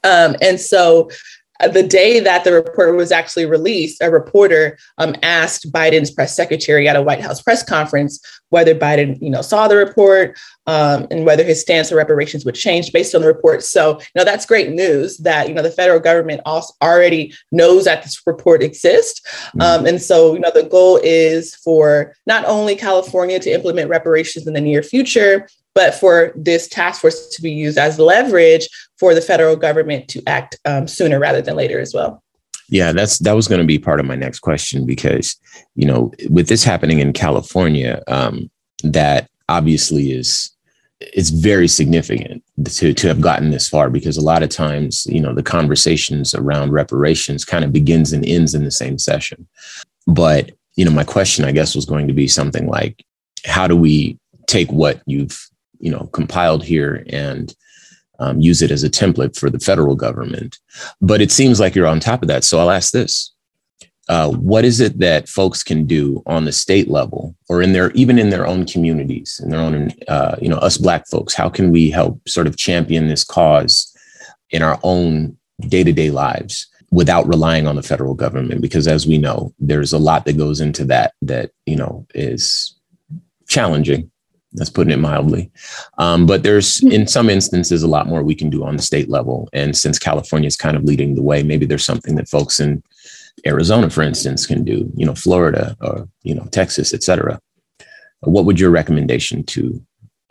Um, 0.04 0.36
and 0.42 0.60
so 0.60 1.10
the 1.72 1.82
day 1.82 2.20
that 2.20 2.44
the 2.44 2.52
report 2.52 2.94
was 2.94 3.10
actually 3.10 3.46
released, 3.46 4.00
a 4.00 4.10
reporter 4.10 4.78
um, 4.98 5.14
asked 5.22 5.72
Biden's 5.72 6.10
press 6.10 6.34
secretary 6.34 6.88
at 6.88 6.96
a 6.96 7.02
White 7.02 7.20
House 7.20 7.42
press 7.42 7.62
conference 7.62 8.20
whether 8.50 8.74
Biden, 8.74 9.20
you 9.20 9.30
know, 9.30 9.42
saw 9.42 9.68
the 9.68 9.76
report 9.76 10.38
um, 10.66 11.06
and 11.10 11.26
whether 11.26 11.44
his 11.44 11.60
stance 11.60 11.90
on 11.90 11.98
reparations 11.98 12.44
would 12.44 12.54
change 12.54 12.92
based 12.92 13.14
on 13.14 13.20
the 13.20 13.26
report. 13.26 13.62
So, 13.62 13.98
you 13.98 14.06
know, 14.14 14.24
that's 14.24 14.46
great 14.46 14.70
news 14.70 15.18
that 15.18 15.48
you 15.48 15.54
know 15.54 15.62
the 15.62 15.70
federal 15.70 16.00
government 16.00 16.40
also 16.44 16.74
already 16.82 17.34
knows 17.52 17.84
that 17.84 18.02
this 18.02 18.20
report 18.26 18.62
exists, 18.62 19.20
mm-hmm. 19.20 19.60
um, 19.60 19.86
and 19.86 20.00
so 20.00 20.34
you 20.34 20.40
know 20.40 20.50
the 20.52 20.64
goal 20.64 21.00
is 21.02 21.54
for 21.56 22.14
not 22.26 22.44
only 22.44 22.76
California 22.76 23.38
to 23.40 23.50
implement 23.50 23.90
reparations 23.90 24.46
in 24.46 24.54
the 24.54 24.60
near 24.60 24.82
future, 24.82 25.46
but 25.78 25.94
for 25.94 26.32
this 26.34 26.66
task 26.66 27.00
force 27.00 27.28
to 27.28 27.40
be 27.40 27.52
used 27.52 27.78
as 27.78 28.00
leverage 28.00 28.68
for 28.98 29.14
the 29.14 29.20
federal 29.20 29.54
government 29.54 30.08
to 30.08 30.20
act 30.26 30.58
um, 30.64 30.88
sooner 30.88 31.20
rather 31.20 31.40
than 31.40 31.54
later 31.54 31.78
as 31.78 31.94
well. 31.94 32.20
Yeah, 32.68 32.90
that's 32.90 33.20
that 33.20 33.36
was 33.36 33.46
going 33.46 33.60
to 33.60 33.66
be 33.66 33.78
part 33.78 34.00
of 34.00 34.06
my 34.06 34.16
next 34.16 34.40
question 34.40 34.84
because 34.84 35.36
you 35.76 35.86
know 35.86 36.10
with 36.30 36.48
this 36.48 36.64
happening 36.64 36.98
in 36.98 37.12
California, 37.12 38.02
um, 38.08 38.50
that 38.82 39.30
obviously 39.48 40.10
is 40.10 40.50
it's 40.98 41.30
very 41.30 41.68
significant 41.68 42.42
to 42.64 42.92
to 42.92 43.06
have 43.06 43.20
gotten 43.20 43.50
this 43.52 43.68
far 43.68 43.88
because 43.88 44.16
a 44.16 44.28
lot 44.32 44.42
of 44.42 44.48
times 44.48 45.06
you 45.06 45.20
know 45.20 45.32
the 45.32 45.44
conversations 45.44 46.34
around 46.34 46.72
reparations 46.72 47.44
kind 47.44 47.64
of 47.64 47.72
begins 47.72 48.12
and 48.12 48.26
ends 48.26 48.52
in 48.52 48.64
the 48.64 48.72
same 48.72 48.98
session. 48.98 49.46
But 50.08 50.50
you 50.74 50.84
know 50.84 50.90
my 50.90 51.04
question 51.04 51.44
I 51.44 51.52
guess 51.52 51.76
was 51.76 51.86
going 51.86 52.08
to 52.08 52.14
be 52.14 52.26
something 52.26 52.66
like 52.66 53.04
how 53.44 53.68
do 53.68 53.76
we 53.76 54.18
take 54.48 54.72
what 54.72 55.00
you've 55.06 55.48
you 55.78 55.90
know 55.90 56.08
compiled 56.12 56.64
here 56.64 57.04
and 57.08 57.54
um, 58.18 58.40
use 58.40 58.62
it 58.62 58.70
as 58.70 58.82
a 58.82 58.90
template 58.90 59.38
for 59.38 59.48
the 59.48 59.60
federal 59.60 59.94
government. 59.94 60.58
But 61.00 61.20
it 61.20 61.30
seems 61.30 61.60
like 61.60 61.74
you're 61.74 61.86
on 61.86 62.00
top 62.00 62.22
of 62.22 62.28
that. 62.28 62.44
So 62.44 62.58
I'll 62.58 62.70
ask 62.70 62.92
this: 62.92 63.32
uh, 64.08 64.30
What 64.32 64.64
is 64.64 64.80
it 64.80 64.98
that 64.98 65.28
folks 65.28 65.62
can 65.62 65.86
do 65.86 66.22
on 66.26 66.44
the 66.44 66.52
state 66.52 66.88
level, 66.88 67.36
or 67.48 67.62
in 67.62 67.72
their 67.72 67.90
even 67.92 68.18
in 68.18 68.30
their 68.30 68.46
own 68.46 68.66
communities, 68.66 69.40
in 69.42 69.50
their 69.50 69.60
own 69.60 69.92
uh, 70.08 70.36
you 70.40 70.48
know 70.48 70.58
us 70.58 70.78
Black 70.78 71.06
folks? 71.08 71.34
How 71.34 71.48
can 71.48 71.70
we 71.70 71.90
help 71.90 72.28
sort 72.28 72.46
of 72.46 72.56
champion 72.56 73.08
this 73.08 73.24
cause 73.24 73.94
in 74.50 74.62
our 74.62 74.78
own 74.82 75.36
day 75.68 75.84
to 75.84 75.92
day 75.92 76.10
lives? 76.10 76.66
without 76.90 77.28
relying 77.28 77.66
on 77.66 77.76
the 77.76 77.82
federal 77.82 78.14
government 78.14 78.60
because 78.60 78.88
as 78.88 79.06
we 79.06 79.18
know 79.18 79.52
there's 79.58 79.92
a 79.92 79.98
lot 79.98 80.24
that 80.24 80.38
goes 80.38 80.60
into 80.60 80.84
that 80.84 81.12
that 81.20 81.50
you 81.66 81.76
know 81.76 82.06
is 82.14 82.74
challenging 83.46 84.10
that's 84.52 84.70
putting 84.70 84.92
it 84.92 84.98
mildly. 84.98 85.50
Um, 85.98 86.26
but 86.26 86.42
there's, 86.42 86.80
hmm. 86.80 86.90
in 86.90 87.06
some 87.06 87.28
instances, 87.28 87.82
a 87.82 87.88
lot 87.88 88.06
more 88.06 88.22
we 88.22 88.34
can 88.34 88.50
do 88.50 88.64
on 88.64 88.76
the 88.76 88.82
state 88.82 89.08
level. 89.08 89.48
And 89.52 89.76
since 89.76 89.98
California 89.98 90.46
is 90.46 90.56
kind 90.56 90.76
of 90.76 90.84
leading 90.84 91.14
the 91.14 91.22
way, 91.22 91.42
maybe 91.42 91.66
there's 91.66 91.84
something 91.84 92.14
that 92.16 92.28
folks 92.28 92.60
in 92.60 92.82
Arizona, 93.46 93.90
for 93.90 94.02
instance, 94.02 94.46
can 94.46 94.64
do. 94.64 94.90
You 94.94 95.06
know, 95.06 95.14
Florida 95.14 95.76
or 95.80 96.08
you 96.22 96.34
know 96.34 96.46
Texas, 96.50 96.92
et 96.92 97.02
cetera. 97.02 97.40
What 98.20 98.46
would 98.46 98.58
your 98.58 98.70
recommendation 98.70 99.44
to 99.44 99.80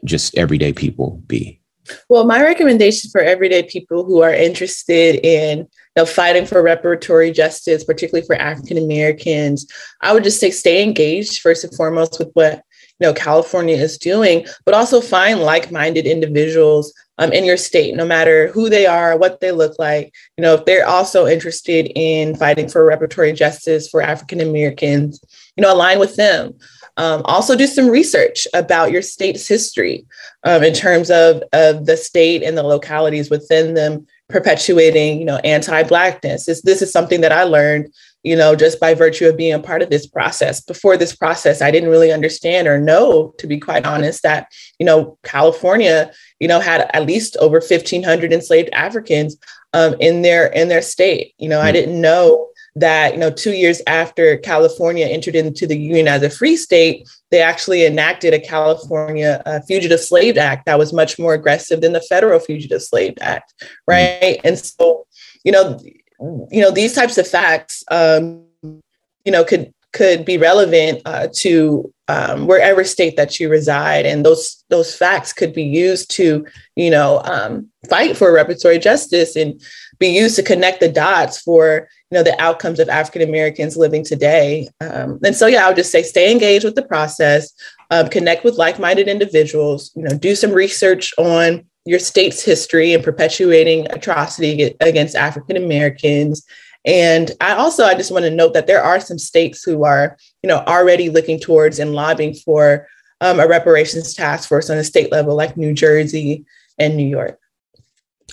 just 0.04 0.38
everyday 0.38 0.74
people 0.74 1.22
be? 1.28 1.62
Well, 2.10 2.26
my 2.26 2.42
recommendation 2.42 3.10
for 3.10 3.22
everyday 3.22 3.64
people 3.64 4.04
who 4.04 4.22
are 4.22 4.34
interested 4.34 5.26
in 5.26 5.60
you 5.60 5.68
know, 5.96 6.06
fighting 6.06 6.46
for 6.46 6.62
reparatory 6.62 7.34
justice, 7.34 7.86
particularly 7.86 8.26
for 8.26 8.36
African 8.36 8.78
Americans, 8.78 9.66
I 10.02 10.14
would 10.14 10.26
just 10.26 10.40
say 10.40 10.52
stay 10.52 10.84
engaged 10.84 11.40
first 11.40 11.64
and 11.64 11.74
foremost 11.74 12.20
with 12.20 12.30
what 12.34 12.62
you 13.00 13.08
know 13.08 13.14
California 13.14 13.76
is 13.76 13.98
doing, 13.98 14.46
but 14.66 14.74
also 14.74 15.02
find 15.02 15.40
like-minded 15.40 16.06
individuals 16.06 16.94
um, 17.20 17.32
in 17.32 17.46
your 17.46 17.58
state, 17.58 17.96
no 17.96 18.06
matter 18.06 18.48
who 18.50 18.70
they 18.70 18.86
are, 18.86 19.18
what 19.18 19.40
they 19.40 19.52
look 19.52 19.78
like. 19.80 20.14
You 20.38 20.44
know, 20.44 20.56
if 20.56 20.66
they're 20.66 20.88
also 20.88 21.26
interested 21.26 21.92
in 21.96 22.36
fighting 22.36 22.70
for 22.70 22.86
reparatory 22.86 23.36
justice 23.36 23.90
for 23.90 24.02
African 24.02 24.40
Americans, 24.42 25.20
you 25.56 25.62
know, 25.62 25.74
align 25.74 26.00
with 26.00 26.16
them. 26.16 26.54
Um, 26.98 27.22
also, 27.26 27.56
do 27.56 27.68
some 27.68 27.90
research 27.90 28.48
about 28.56 28.92
your 28.92 29.04
state's 29.04 29.48
history 29.48 30.06
um, 30.44 30.64
in 30.64 30.74
terms 30.74 31.12
of, 31.12 31.44
of 31.54 31.86
the 31.86 31.96
state 31.96 32.42
and 32.42 32.58
the 32.58 32.64
localities 32.64 33.30
within 33.30 33.76
them 33.76 34.08
perpetuating, 34.30 35.20
you 35.20 35.26
know, 35.26 35.38
anti-blackness. 35.38 36.46
This, 36.46 36.62
this 36.64 36.82
is 36.82 36.92
something 36.92 37.22
that 37.22 37.32
I 37.32 37.44
learned 37.44 37.94
you 38.28 38.36
know, 38.36 38.58
just 38.58 38.78
by 38.82 38.94
virtue 38.94 39.26
of 39.26 39.38
being 39.38 39.54
a 39.54 39.60
part 39.60 39.82
of 39.82 39.90
this 39.90 40.06
process. 40.06 40.60
Before 40.60 40.98
this 40.98 41.16
process, 41.16 41.62
I 41.62 41.72
didn't 41.72 41.90
really 41.90 42.12
understand 42.12 42.68
or 42.68 42.78
know, 42.78 43.34
to 43.38 43.48
be 43.48 43.58
quite 43.58 43.86
honest, 43.86 44.22
that, 44.24 44.52
you 44.80 44.86
know, 44.86 45.18
California, 45.24 46.12
you 46.42 46.50
know, 46.50 46.60
had 46.60 46.90
at 46.94 47.06
least 47.06 47.38
over 47.38 47.60
1,500 47.60 48.34
enslaved 48.34 48.70
Africans 48.74 49.38
um, 49.72 49.96
in 50.02 50.24
their 50.24 50.48
in 50.48 50.68
their 50.68 50.82
state. 50.82 51.36
You 51.38 51.48
know, 51.48 51.60
mm-hmm. 51.60 51.68
I 51.68 51.70
hmm. 51.70 51.76
didn't 51.76 52.02
know 52.02 52.50
that, 52.76 53.14
you 53.14 53.20
know, 53.20 53.32
two 53.32 53.54
years 53.54 53.82
after 53.88 54.36
California 54.38 55.06
entered 55.06 55.36
into 55.36 55.66
the 55.66 55.78
Union 55.78 56.10
as 56.10 56.22
a 56.22 56.30
free 56.30 56.58
state, 56.58 57.08
they 57.32 57.42
actually 57.42 57.86
enacted 57.86 58.34
a 58.34 58.40
California 58.40 59.42
uh, 59.46 59.62
Fugitive 59.62 60.02
Slave 60.02 60.38
Act 60.38 60.66
that 60.66 60.78
was 60.78 60.92
much 60.92 61.18
more 61.18 61.34
aggressive 61.34 61.80
than 61.80 61.94
the 61.94 62.02
federal 62.02 62.42
Fugitive 62.42 62.84
Slave 62.84 63.14
Act, 63.22 63.54
hmm. 63.62 63.68
right? 63.88 64.20
Mm-hmm. 64.22 64.48
And 64.48 64.60
so, 64.60 65.08
you 65.46 65.54
know, 65.54 65.80
you 66.20 66.62
know 66.62 66.72
these 66.72 66.94
types 66.94 67.18
of 67.18 67.28
facts 67.28 67.84
um, 67.92 68.44
you 68.64 69.32
know 69.32 69.44
could 69.44 69.74
could 69.94 70.26
be 70.26 70.38
relevant 70.38 71.02
uh, 71.06 71.28
to 71.34 71.92
um, 72.08 72.46
wherever 72.48 72.84
state 72.84 73.18
that 73.18 73.40
you 73.40 73.50
reside. 73.50 74.06
And 74.06 74.26
those 74.26 74.64
those 74.70 74.96
facts 74.96 75.34
could 75.34 75.54
be 75.54 75.64
used 75.64 76.12
to 76.12 76.46
you 76.76 76.90
know 76.90 77.22
um, 77.24 77.70
fight 77.90 78.16
for 78.16 78.32
reparatory 78.32 78.82
justice 78.82 79.36
and 79.36 79.62
be 80.00 80.08
used 80.08 80.36
to 80.36 80.44
connect 80.44 80.80
the 80.80 80.90
dots 80.90 81.40
for 81.42 81.88
you 82.12 82.18
know 82.18 82.24
the 82.24 82.40
outcomes 82.42 82.80
of 82.80 82.90
african 82.90 83.28
americans 83.28 83.76
living 83.76 84.04
today. 84.04 84.70
Um, 84.82 85.20
and 85.24 85.36
so 85.36 85.48
yeah 85.48 85.66
i 85.66 85.68
would 85.68 85.76
just 85.76 85.92
say 85.92 86.04
stay 86.04 86.32
engaged 86.32 86.64
with 86.64 86.76
the 86.76 86.86
process 86.86 87.52
um, 87.90 88.10
connect 88.10 88.44
with 88.44 88.58
like-minded 88.58 89.08
individuals 89.08 89.92
you 89.96 90.04
know 90.04 90.18
do 90.18 90.36
some 90.36 90.52
research 90.52 91.14
on 91.18 91.66
your 91.88 92.00
state's 92.00 92.44
history 92.44 92.94
and 92.94 93.04
perpetuating 93.04 93.90
atrocity 93.92 94.76
against 94.82 95.16
African 95.16 95.56
Americans. 95.56 96.46
And 96.86 97.32
I 97.40 97.54
also 97.54 97.86
I 97.86 97.96
just 97.96 98.12
want 98.12 98.26
to 98.26 98.32
note 98.32 98.54
that 98.54 98.68
there 98.68 98.84
are 98.84 99.00
some 99.00 99.18
states 99.18 99.64
who 99.64 99.86
are, 99.86 100.18
you 100.44 100.50
know, 100.50 100.64
already 100.68 101.10
looking 101.10 101.40
towards 101.40 101.80
and 101.80 101.94
lobbying 101.94 102.34
for 102.34 102.88
um, 103.22 103.40
a 103.40 103.48
reparations 103.48 104.14
task 104.14 104.50
force 104.50 104.70
on 104.70 104.78
a 104.78 104.84
state 104.84 105.12
level, 105.12 105.36
like 105.36 105.56
New 105.56 105.74
Jersey 105.74 106.46
and 106.78 106.98
New 106.98 107.08
York. 107.08 107.40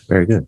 Very 0.08 0.26
good. 0.26 0.46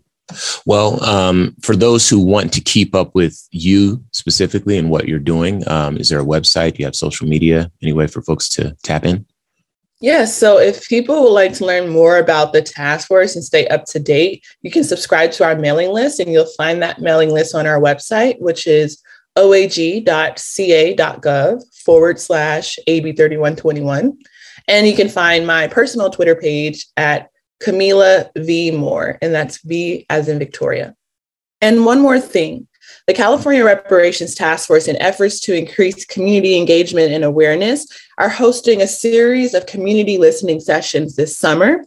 Well, 0.65 1.01
um, 1.05 1.55
for 1.61 1.77
those 1.77 2.09
who 2.09 2.19
want 2.19 2.51
to 2.53 2.61
keep 2.61 2.93
up 2.93 3.15
with 3.15 3.47
you 3.51 4.03
specifically 4.11 4.77
and 4.77 4.89
what 4.89 5.07
you're 5.07 5.19
doing, 5.19 5.67
um, 5.69 5.95
is 5.95 6.09
there 6.09 6.19
a 6.19 6.25
website? 6.25 6.73
Do 6.73 6.79
you 6.79 6.85
have 6.85 6.95
social 6.95 7.25
media? 7.27 7.71
Any 7.81 7.93
way 7.93 8.07
for 8.07 8.21
folks 8.21 8.49
to 8.49 8.75
tap 8.83 9.05
in? 9.05 9.25
Yes. 9.99 10.37
So 10.37 10.59
if 10.59 10.87
people 10.87 11.23
would 11.23 11.33
like 11.33 11.53
to 11.53 11.65
learn 11.65 11.89
more 11.89 12.17
about 12.17 12.53
the 12.53 12.61
task 12.61 13.07
force 13.07 13.35
and 13.35 13.43
stay 13.43 13.67
up 13.67 13.85
to 13.85 13.99
date, 13.99 14.45
you 14.61 14.69
can 14.69 14.83
subscribe 14.83 15.31
to 15.33 15.43
our 15.43 15.55
mailing 15.55 15.89
list 15.91 16.19
and 16.19 16.31
you'll 16.31 16.45
find 16.45 16.83
that 16.83 17.01
mailing 17.01 17.31
list 17.31 17.55
on 17.55 17.65
our 17.65 17.79
website, 17.79 18.39
which 18.39 18.67
is 18.67 19.01
oag.ca.gov 19.37 20.03
forward 21.83 22.19
slash 22.19 22.77
AB3121. 22.87 24.15
And 24.67 24.87
you 24.87 24.95
can 24.95 25.09
find 25.09 25.47
my 25.47 25.67
personal 25.67 26.11
Twitter 26.11 26.35
page 26.35 26.85
at 26.97 27.29
Kamilah 27.63 28.29
V. 28.37 28.69
Moore, 28.71 29.17
and 29.21 29.33
that's 29.33 29.63
V 29.63 30.05
as 30.09 30.27
in 30.27 30.37
Victoria. 30.37 30.95
And 31.61 31.85
one 31.85 32.01
more 32.01 32.19
thing 32.19 32.67
the 33.07 33.13
California 33.13 33.63
Reparations 33.63 34.35
Task 34.35 34.67
Force, 34.67 34.87
in 34.87 35.01
efforts 35.01 35.39
to 35.41 35.55
increase 35.55 36.05
community 36.05 36.57
engagement 36.57 37.13
and 37.13 37.23
awareness, 37.23 37.87
are 38.17 38.29
hosting 38.29 38.81
a 38.81 38.87
series 38.87 39.53
of 39.53 39.65
community 39.65 40.17
listening 40.17 40.59
sessions 40.59 41.15
this 41.15 41.37
summer. 41.37 41.85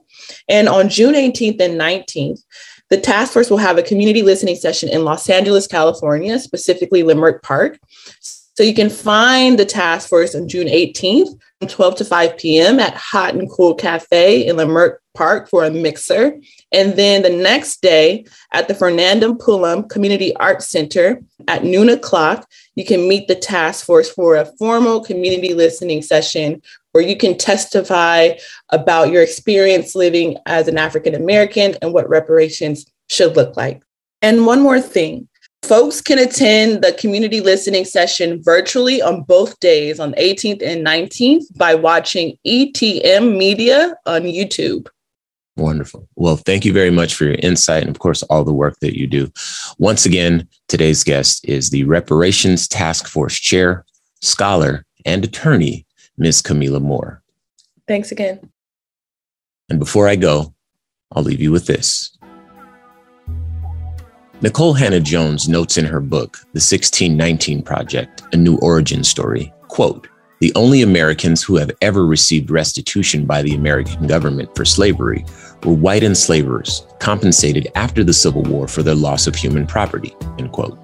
And 0.48 0.66
on 0.66 0.88
June 0.88 1.14
18th 1.14 1.61
and 1.61 1.78
19th, 1.78 2.42
the 2.88 2.98
task 2.98 3.35
force 3.35 3.50
will 3.50 3.59
have 3.59 3.78
a 3.78 3.83
community 3.83 4.22
listening 4.22 4.56
session 4.56 4.88
in 4.88 5.04
Los 5.04 5.28
Angeles, 5.28 5.66
California, 5.66 6.38
specifically 6.38 7.02
Leimert 7.02 7.42
Park. 7.42 7.78
So 8.20 8.64
you 8.64 8.74
can 8.74 8.90
find 8.90 9.59
the 9.59 9.64
task 9.64 10.09
force 10.09 10.35
on 10.35 10.48
June 10.48 10.66
18th 10.66 11.38
from 11.59 11.68
12 11.68 11.96
to 11.96 12.04
5 12.04 12.38
p.m. 12.38 12.80
at 12.80 12.94
Hot 12.94 13.35
and 13.35 13.48
Cool 13.50 13.74
Cafe 13.74 14.46
in 14.46 14.56
Leimert 14.56 14.96
Park 15.20 15.50
for 15.50 15.64
a 15.64 15.70
mixer. 15.70 16.40
And 16.72 16.96
then 16.96 17.20
the 17.20 17.28
next 17.28 17.83
day 17.83 18.24
at 18.54 18.68
the 18.68 18.74
Fernando 18.74 19.35
Pullum 19.35 19.87
Community 19.90 20.35
Arts 20.37 20.70
Center 20.70 21.20
at 21.46 21.62
noon 21.62 21.90
o'clock, 21.90 22.48
you 22.74 22.87
can 22.87 23.06
meet 23.06 23.28
the 23.28 23.35
task 23.35 23.85
force 23.85 24.09
for 24.11 24.37
a 24.37 24.46
formal 24.59 25.04
community 25.04 25.52
listening 25.52 26.00
session 26.00 26.62
where 26.92 27.04
you 27.04 27.18
can 27.18 27.37
testify 27.37 28.30
about 28.70 29.11
your 29.11 29.22
experience 29.22 29.94
living 29.94 30.38
as 30.46 30.68
an 30.68 30.78
African 30.78 31.14
American 31.14 31.76
and 31.83 31.92
what 31.92 32.09
reparations 32.09 32.87
should 33.11 33.37
look 33.37 33.59
like. 33.59 33.83
And 34.22 34.46
one 34.46 34.62
more 34.62 34.80
thing 34.80 35.28
folks 35.64 36.00
can 36.00 36.18
attend 36.18 36.83
the 36.83 36.94
community 36.94 37.42
listening 37.42 37.85
session 37.85 38.42
virtually 38.42 39.02
on 39.02 39.24
both 39.24 39.61
days 39.61 40.00
on 40.00 40.14
18th 40.14 40.62
and 40.62 40.83
19th 40.83 41.44
by 41.59 41.74
watching 41.74 42.38
ETM 42.46 43.37
Media 43.37 43.94
on 44.06 44.22
YouTube. 44.22 44.88
Wonderful. 45.56 46.08
Well, 46.16 46.36
thank 46.36 46.64
you 46.64 46.72
very 46.72 46.90
much 46.90 47.14
for 47.14 47.24
your 47.24 47.36
insight 47.42 47.82
and, 47.82 47.90
of 47.90 47.98
course, 47.98 48.22
all 48.24 48.44
the 48.44 48.52
work 48.52 48.78
that 48.80 48.98
you 48.98 49.06
do. 49.06 49.30
Once 49.78 50.06
again, 50.06 50.48
today's 50.68 51.04
guest 51.04 51.44
is 51.46 51.70
the 51.70 51.84
Reparations 51.84 52.66
Task 52.66 53.06
Force 53.06 53.38
Chair, 53.38 53.84
scholar, 54.22 54.86
and 55.04 55.24
attorney, 55.24 55.86
Ms. 56.16 56.42
Kamilah 56.42 56.80
Moore. 56.80 57.22
Thanks 57.86 58.12
again. 58.12 58.50
And 59.68 59.78
before 59.78 60.08
I 60.08 60.16
go, 60.16 60.54
I'll 61.12 61.22
leave 61.22 61.40
you 61.40 61.52
with 61.52 61.66
this. 61.66 62.16
Nikole 64.40 64.78
Hannah-Jones 64.78 65.48
notes 65.48 65.76
in 65.76 65.84
her 65.84 66.00
book, 66.00 66.38
The 66.54 66.60
1619 66.60 67.62
Project, 67.62 68.22
A 68.32 68.36
New 68.36 68.56
Origin 68.58 69.04
Story, 69.04 69.52
quote, 69.68 70.08
the 70.40 70.53
only 70.55 70.81
Americans 70.81 71.42
who 71.42 71.57
have 71.57 71.70
ever 71.83 72.07
received 72.07 72.50
restitution 72.50 73.26
by 73.26 73.42
the 73.42 73.55
American 73.55 74.07
government 74.07 74.48
for 74.57 74.64
slavery 74.64 75.24
were 75.64 75.74
white 75.74 76.03
enslavers 76.03 76.87
compensated 76.98 77.68
after 77.74 78.03
the 78.03 78.14
Civil 78.14 78.42
War 78.44 78.66
for 78.66 78.83
their 78.83 78.94
loss 78.94 79.26
of 79.26 79.35
human 79.35 79.66
property, 79.66 80.16
end 80.38 80.50
quote. 80.50 80.79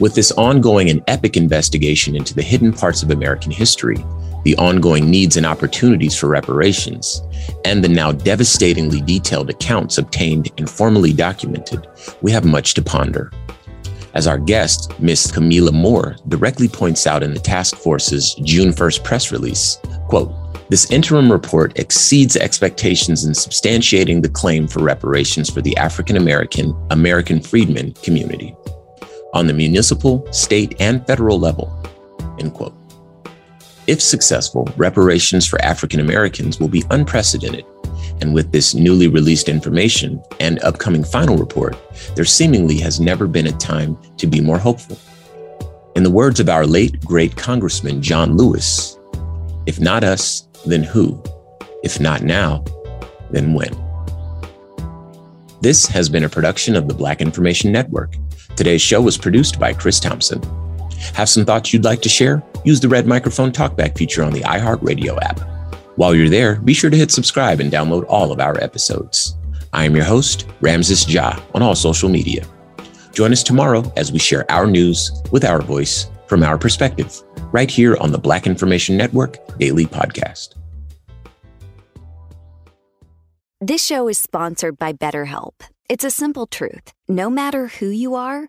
With 0.00 0.16
this 0.16 0.32
ongoing 0.32 0.90
and 0.90 1.00
epic 1.06 1.36
investigation 1.36 2.16
into 2.16 2.34
the 2.34 2.42
hidden 2.42 2.72
parts 2.72 3.04
of 3.04 3.12
American 3.12 3.52
history, 3.52 4.04
the 4.42 4.56
ongoing 4.56 5.08
needs 5.08 5.36
and 5.36 5.46
opportunities 5.46 6.18
for 6.18 6.28
reparations, 6.28 7.22
and 7.64 7.84
the 7.84 7.88
now 7.88 8.10
devastatingly 8.10 9.00
detailed 9.02 9.50
accounts 9.50 9.96
obtained 9.96 10.50
and 10.58 10.68
formally 10.68 11.12
documented, 11.12 11.86
we 12.20 12.32
have 12.32 12.44
much 12.44 12.74
to 12.74 12.82
ponder. 12.82 13.30
As 14.14 14.26
our 14.26 14.38
guest, 14.38 14.98
Ms. 15.00 15.32
Kamilah 15.32 15.72
Moore, 15.72 16.16
directly 16.28 16.68
points 16.68 17.06
out 17.06 17.22
in 17.22 17.32
the 17.32 17.40
task 17.40 17.76
force's 17.76 18.34
June 18.42 18.70
1st 18.70 19.04
press 19.04 19.32
release, 19.32 19.78
quote, 20.08 20.32
this 20.68 20.90
interim 20.90 21.32
report 21.32 21.78
exceeds 21.78 22.36
expectations 22.36 23.24
in 23.24 23.32
substantiating 23.32 24.22
the 24.22 24.28
claim 24.28 24.68
for 24.68 24.82
reparations 24.82 25.50
for 25.50 25.60
the 25.60 25.76
African 25.76 26.16
American, 26.16 26.76
American 26.90 27.40
freedmen 27.40 27.92
community 27.94 28.54
on 29.34 29.48
the 29.48 29.52
municipal, 29.52 30.26
state, 30.32 30.80
and 30.80 31.04
federal 31.06 31.38
level. 31.38 31.76
End 32.38 32.54
quote. 32.54 32.79
If 33.90 34.00
successful, 34.00 34.68
reparations 34.76 35.48
for 35.48 35.60
African 35.64 35.98
Americans 35.98 36.60
will 36.60 36.68
be 36.68 36.84
unprecedented. 36.92 37.64
And 38.20 38.32
with 38.32 38.52
this 38.52 38.72
newly 38.72 39.08
released 39.08 39.48
information 39.48 40.22
and 40.38 40.62
upcoming 40.62 41.02
final 41.02 41.36
report, 41.36 41.76
there 42.14 42.24
seemingly 42.24 42.78
has 42.78 43.00
never 43.00 43.26
been 43.26 43.48
a 43.48 43.58
time 43.58 43.98
to 44.18 44.28
be 44.28 44.40
more 44.40 44.58
hopeful. 44.58 44.96
In 45.96 46.04
the 46.04 46.10
words 46.10 46.38
of 46.38 46.48
our 46.48 46.66
late 46.66 47.00
great 47.00 47.34
Congressman 47.34 48.00
John 48.00 48.36
Lewis, 48.36 48.96
if 49.66 49.80
not 49.80 50.04
us, 50.04 50.46
then 50.64 50.84
who? 50.84 51.20
If 51.82 51.98
not 51.98 52.22
now, 52.22 52.62
then 53.32 53.54
when? 53.54 53.72
This 55.62 55.88
has 55.88 56.08
been 56.08 56.22
a 56.22 56.28
production 56.28 56.76
of 56.76 56.86
the 56.86 56.94
Black 56.94 57.20
Information 57.20 57.72
Network. 57.72 58.14
Today's 58.54 58.82
show 58.82 59.00
was 59.00 59.18
produced 59.18 59.58
by 59.58 59.72
Chris 59.72 59.98
Thompson. 59.98 60.40
Have 61.14 61.28
some 61.28 61.44
thoughts 61.44 61.72
you'd 61.72 61.84
like 61.84 62.02
to 62.02 62.08
share? 62.08 62.42
Use 62.64 62.80
the 62.80 62.88
red 62.88 63.06
microphone 63.06 63.52
talkback 63.52 63.96
feature 63.96 64.22
on 64.22 64.32
the 64.32 64.40
iHeartRadio 64.40 65.20
app. 65.22 65.40
While 65.96 66.14
you're 66.14 66.28
there, 66.28 66.56
be 66.56 66.72
sure 66.72 66.90
to 66.90 66.96
hit 66.96 67.10
subscribe 67.10 67.60
and 67.60 67.70
download 67.70 68.04
all 68.08 68.32
of 68.32 68.40
our 68.40 68.62
episodes. 68.62 69.36
I 69.72 69.84
am 69.84 69.94
your 69.94 70.04
host, 70.04 70.46
Ramses 70.60 71.12
Ja, 71.12 71.38
on 71.54 71.62
all 71.62 71.74
social 71.74 72.08
media. 72.08 72.44
Join 73.12 73.32
us 73.32 73.42
tomorrow 73.42 73.92
as 73.96 74.12
we 74.12 74.18
share 74.18 74.50
our 74.50 74.66
news 74.66 75.10
with 75.30 75.44
our 75.44 75.60
voice 75.60 76.10
from 76.26 76.42
our 76.42 76.56
perspective, 76.56 77.20
right 77.52 77.70
here 77.70 77.96
on 77.96 78.12
the 78.12 78.18
Black 78.18 78.46
Information 78.46 78.96
Network 78.96 79.36
Daily 79.58 79.84
Podcast. 79.86 80.54
This 83.60 83.84
show 83.84 84.08
is 84.08 84.16
sponsored 84.16 84.78
by 84.78 84.92
BetterHelp. 84.92 85.54
It's 85.88 86.04
a 86.04 86.10
simple 86.10 86.46
truth. 86.46 86.92
No 87.08 87.28
matter 87.28 87.66
who 87.66 87.88
you 87.88 88.14
are, 88.14 88.48